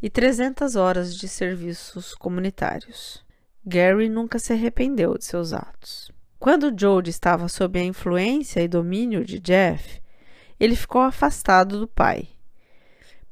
e 0.00 0.08
300 0.08 0.76
horas 0.76 1.16
de 1.16 1.26
serviços 1.26 2.14
comunitários. 2.14 3.24
Gary 3.66 4.08
nunca 4.08 4.38
se 4.38 4.52
arrependeu 4.52 5.18
de 5.18 5.24
seus 5.24 5.52
atos. 5.52 6.12
Quando 6.38 6.72
Jody 6.78 7.10
estava 7.10 7.48
sob 7.48 7.80
a 7.80 7.82
influência 7.82 8.60
e 8.60 8.68
domínio 8.68 9.24
de 9.24 9.40
Jeff, 9.40 10.00
ele 10.60 10.76
ficou 10.76 11.00
afastado 11.00 11.80
do 11.80 11.88
pai. 11.88 12.28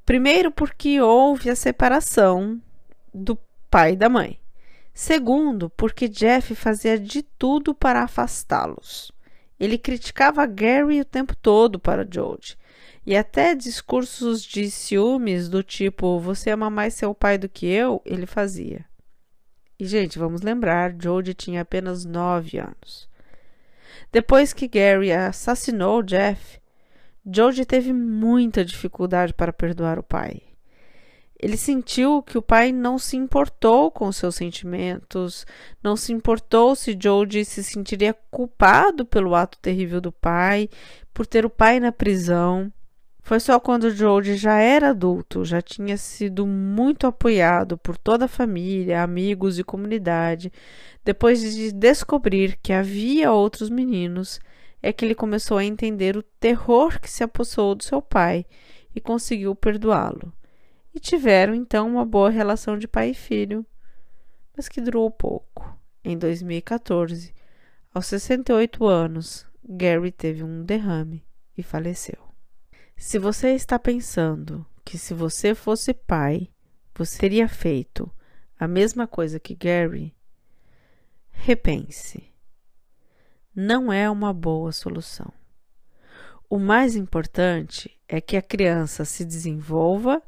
Primeiro, 0.05 0.51
porque 0.51 1.01
houve 1.01 1.49
a 1.49 1.55
separação 1.55 2.61
do 3.15 3.39
pai 3.71 3.93
e 3.93 3.97
da 3.97 4.09
mãe. 4.09 4.41
Segundo, 4.93 5.71
porque 5.71 6.09
Jeff 6.09 6.57
fazia 6.57 6.99
de 6.99 7.23
tudo 7.23 7.73
para 7.73 8.03
afastá-los. 8.03 9.13
Ele 9.61 9.79
criticava 9.79 10.45
Gary 10.45 11.01
o 11.01 11.05
tempo 11.05 11.37
todo 11.37 11.79
para 11.79 12.03
Jody 12.03 12.59
e 13.07 13.17
até 13.17 13.55
discursos 13.55 14.43
de 14.43 14.71
ciúmes 14.71 15.49
do 15.49 15.63
tipo 15.63 16.19
você 16.19 16.51
ama 16.51 16.69
mais 16.69 16.95
seu 16.95 17.15
pai 17.15 17.39
do 17.39 17.49
que 17.49 17.67
eu, 17.67 18.03
ele 18.05 18.27
fazia. 18.27 18.85
E, 19.79 19.87
gente, 19.87 20.19
vamos 20.19 20.43
lembrar, 20.43 20.95
Jodie 21.01 21.33
tinha 21.33 21.63
apenas 21.63 22.05
nove 22.05 22.59
anos. 22.59 23.09
Depois 24.13 24.53
que 24.53 24.69
Gary 24.69 25.11
assassinou 25.11 26.03
Jeff, 26.03 26.61
Jodie 27.25 27.65
teve 27.65 27.93
muita 27.93 28.65
dificuldade 28.65 29.33
para 29.33 29.53
perdoar 29.53 29.99
o 29.99 30.03
pai. 30.03 30.43
Ele 31.43 31.57
sentiu 31.57 32.23
que 32.23 32.37
o 32.37 32.43
pai 32.43 32.71
não 32.71 32.99
se 32.99 33.17
importou 33.17 33.91
com 33.91 34.13
seus 34.13 34.35
sentimentos, 34.35 35.47
não 35.83 35.97
se 35.97 36.13
importou 36.13 36.77
se 36.77 36.99
Jodie 37.01 37.47
se 37.47 37.65
sentiria 37.65 38.15
culpado 38.31 39.07
pelo 39.07 39.35
ato 39.35 39.59
terrível 39.59 40.03
do 40.03 40.13
pai, 40.13 40.69
por 41.15 41.27
ter 41.27 41.47
o 41.47 41.51
pai 41.51 41.81
na 41.81 41.91
prisão. 41.91 42.71
Foi 43.23 43.39
só 43.39 43.61
quando 43.61 43.91
Jody 43.91 44.37
já 44.37 44.59
era 44.59 44.91
adulto, 44.91 45.45
já 45.45 45.61
tinha 45.61 45.97
sido 45.97 46.47
muito 46.47 47.07
apoiado 47.07 47.77
por 47.77 47.97
toda 47.97 48.25
a 48.25 48.29
família, 48.29 49.03
amigos 49.03 49.59
e 49.59 49.65
comunidade, 49.65 50.53
depois 51.05 51.41
de 51.41 51.73
descobrir 51.73 52.59
que 52.63 52.73
havia 52.73 53.31
outros 53.31 53.69
meninos, 53.69 54.41
é 54.83 54.93
que 54.93 55.05
ele 55.05 55.15
começou 55.15 55.59
a 55.59 55.65
entender 55.65 56.17
o 56.17 56.23
terror 56.23 56.99
que 57.01 57.11
se 57.11 57.23
apossou 57.23 57.75
do 57.75 57.85
seu 57.85 58.01
pai 58.01 58.47
e 58.95 59.01
conseguiu 59.01 59.55
perdoá-lo. 59.55 60.33
E 60.95 60.99
tiveram 60.99 61.55
então 61.55 61.89
uma 61.89 62.05
boa 62.05 62.31
relação 62.31 62.77
de 62.79 62.89
pai 62.89 63.11
e 63.11 63.15
filho, 63.15 63.65
mas 64.57 64.69
que 64.69 64.81
durou 64.81 65.11
pouco. 65.11 65.79
Em 66.03 66.17
2014, 66.17 67.35
aos 67.95 68.07
68 68.07 68.87
anos, 68.87 69.47
Gary 69.63 70.11
teve 70.11 70.43
um 70.43 70.65
derrame 70.65 71.23
e 71.57 71.63
faleceu. 71.63 72.30
Se 73.01 73.19
você 73.19 73.55
está 73.55 73.79
pensando 73.79 74.65
que 74.85 74.99
se 74.99 75.15
você 75.15 75.55
fosse 75.55 75.95
pai, 75.95 76.51
você 76.95 77.19
teria 77.19 77.49
feito 77.49 78.13
a 78.59 78.69
mesma 78.69 79.07
coisa 79.07 79.41
que 79.41 79.55
Gary, 79.55 80.15
repense. 81.31 82.31
Não 83.57 83.91
é 83.91 84.09
uma 84.11 84.35
boa 84.35 84.71
solução. 84.71 85.33
O 86.49 86.59
mais 86.59 86.95
importante 86.95 87.99
é 88.07 88.21
que 88.21 88.37
a 88.37 88.43
criança 88.43 89.07
se 89.07 89.25
desenvolva, 89.25 90.23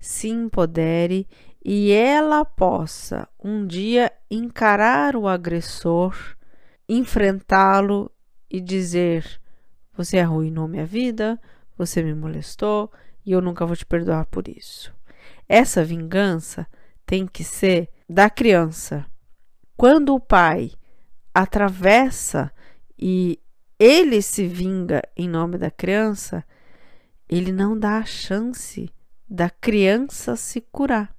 se 0.00 0.30
empodere 0.30 1.28
e 1.62 1.92
ela 1.92 2.42
possa 2.42 3.28
um 3.38 3.66
dia 3.66 4.10
encarar 4.30 5.14
o 5.14 5.28
agressor, 5.28 6.16
enfrentá-lo 6.88 8.10
e 8.48 8.62
dizer: 8.62 9.38
Você 9.94 10.18
arruinou 10.18 10.66
minha 10.66 10.86
vida, 10.86 11.38
você 11.76 12.02
me 12.02 12.14
molestou 12.14 12.90
e 13.24 13.32
eu 13.32 13.40
nunca 13.40 13.66
vou 13.66 13.76
te 13.76 13.86
perdoar 13.86 14.26
por 14.26 14.48
isso. 14.48 14.94
Essa 15.48 15.84
vingança 15.84 16.66
tem 17.06 17.26
que 17.26 17.44
ser 17.44 17.88
da 18.08 18.28
criança. 18.30 19.06
Quando 19.76 20.14
o 20.14 20.20
pai 20.20 20.72
atravessa 21.32 22.52
e 22.98 23.40
ele 23.78 24.22
se 24.22 24.46
vinga 24.46 25.02
em 25.16 25.28
nome 25.28 25.58
da 25.58 25.70
criança, 25.70 26.44
ele 27.28 27.50
não 27.50 27.78
dá 27.78 27.98
a 27.98 28.04
chance 28.04 28.88
da 29.28 29.50
criança 29.50 30.36
se 30.36 30.60
curar. 30.60 31.14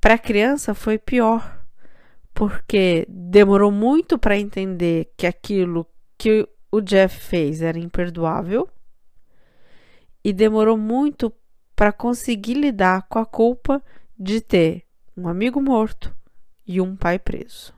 Para 0.00 0.14
a 0.14 0.18
criança 0.18 0.74
foi 0.74 0.98
pior, 0.98 1.64
porque 2.34 3.06
demorou 3.08 3.70
muito 3.70 4.18
para 4.18 4.36
entender 4.36 5.12
que 5.16 5.26
aquilo 5.26 5.86
que 6.18 6.46
o 6.70 6.80
Jeff 6.80 7.18
fez 7.20 7.62
era 7.62 7.78
imperdoável 7.78 8.68
e 10.24 10.32
demorou 10.32 10.78
muito 10.78 11.32
para 11.76 11.92
conseguir 11.92 12.54
lidar 12.54 13.06
com 13.08 13.18
a 13.18 13.26
culpa 13.26 13.82
de 14.18 14.40
ter 14.40 14.84
um 15.16 15.28
amigo 15.28 15.60
morto 15.60 16.14
e 16.66 16.80
um 16.80 16.96
pai 16.96 17.18
preso. 17.18 17.74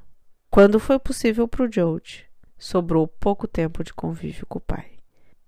Quando 0.51 0.79
foi 0.79 0.99
possível 0.99 1.49
para 1.49 1.65
o 1.65 1.73
Jode, 1.73 2.27
sobrou 2.57 3.09
pouco 3.09 3.49
tempo 3.49 3.83
de 3.83 3.93
convívio 3.93 4.47
com 4.47 4.59
o 4.59 4.63
pai. 4.63 4.93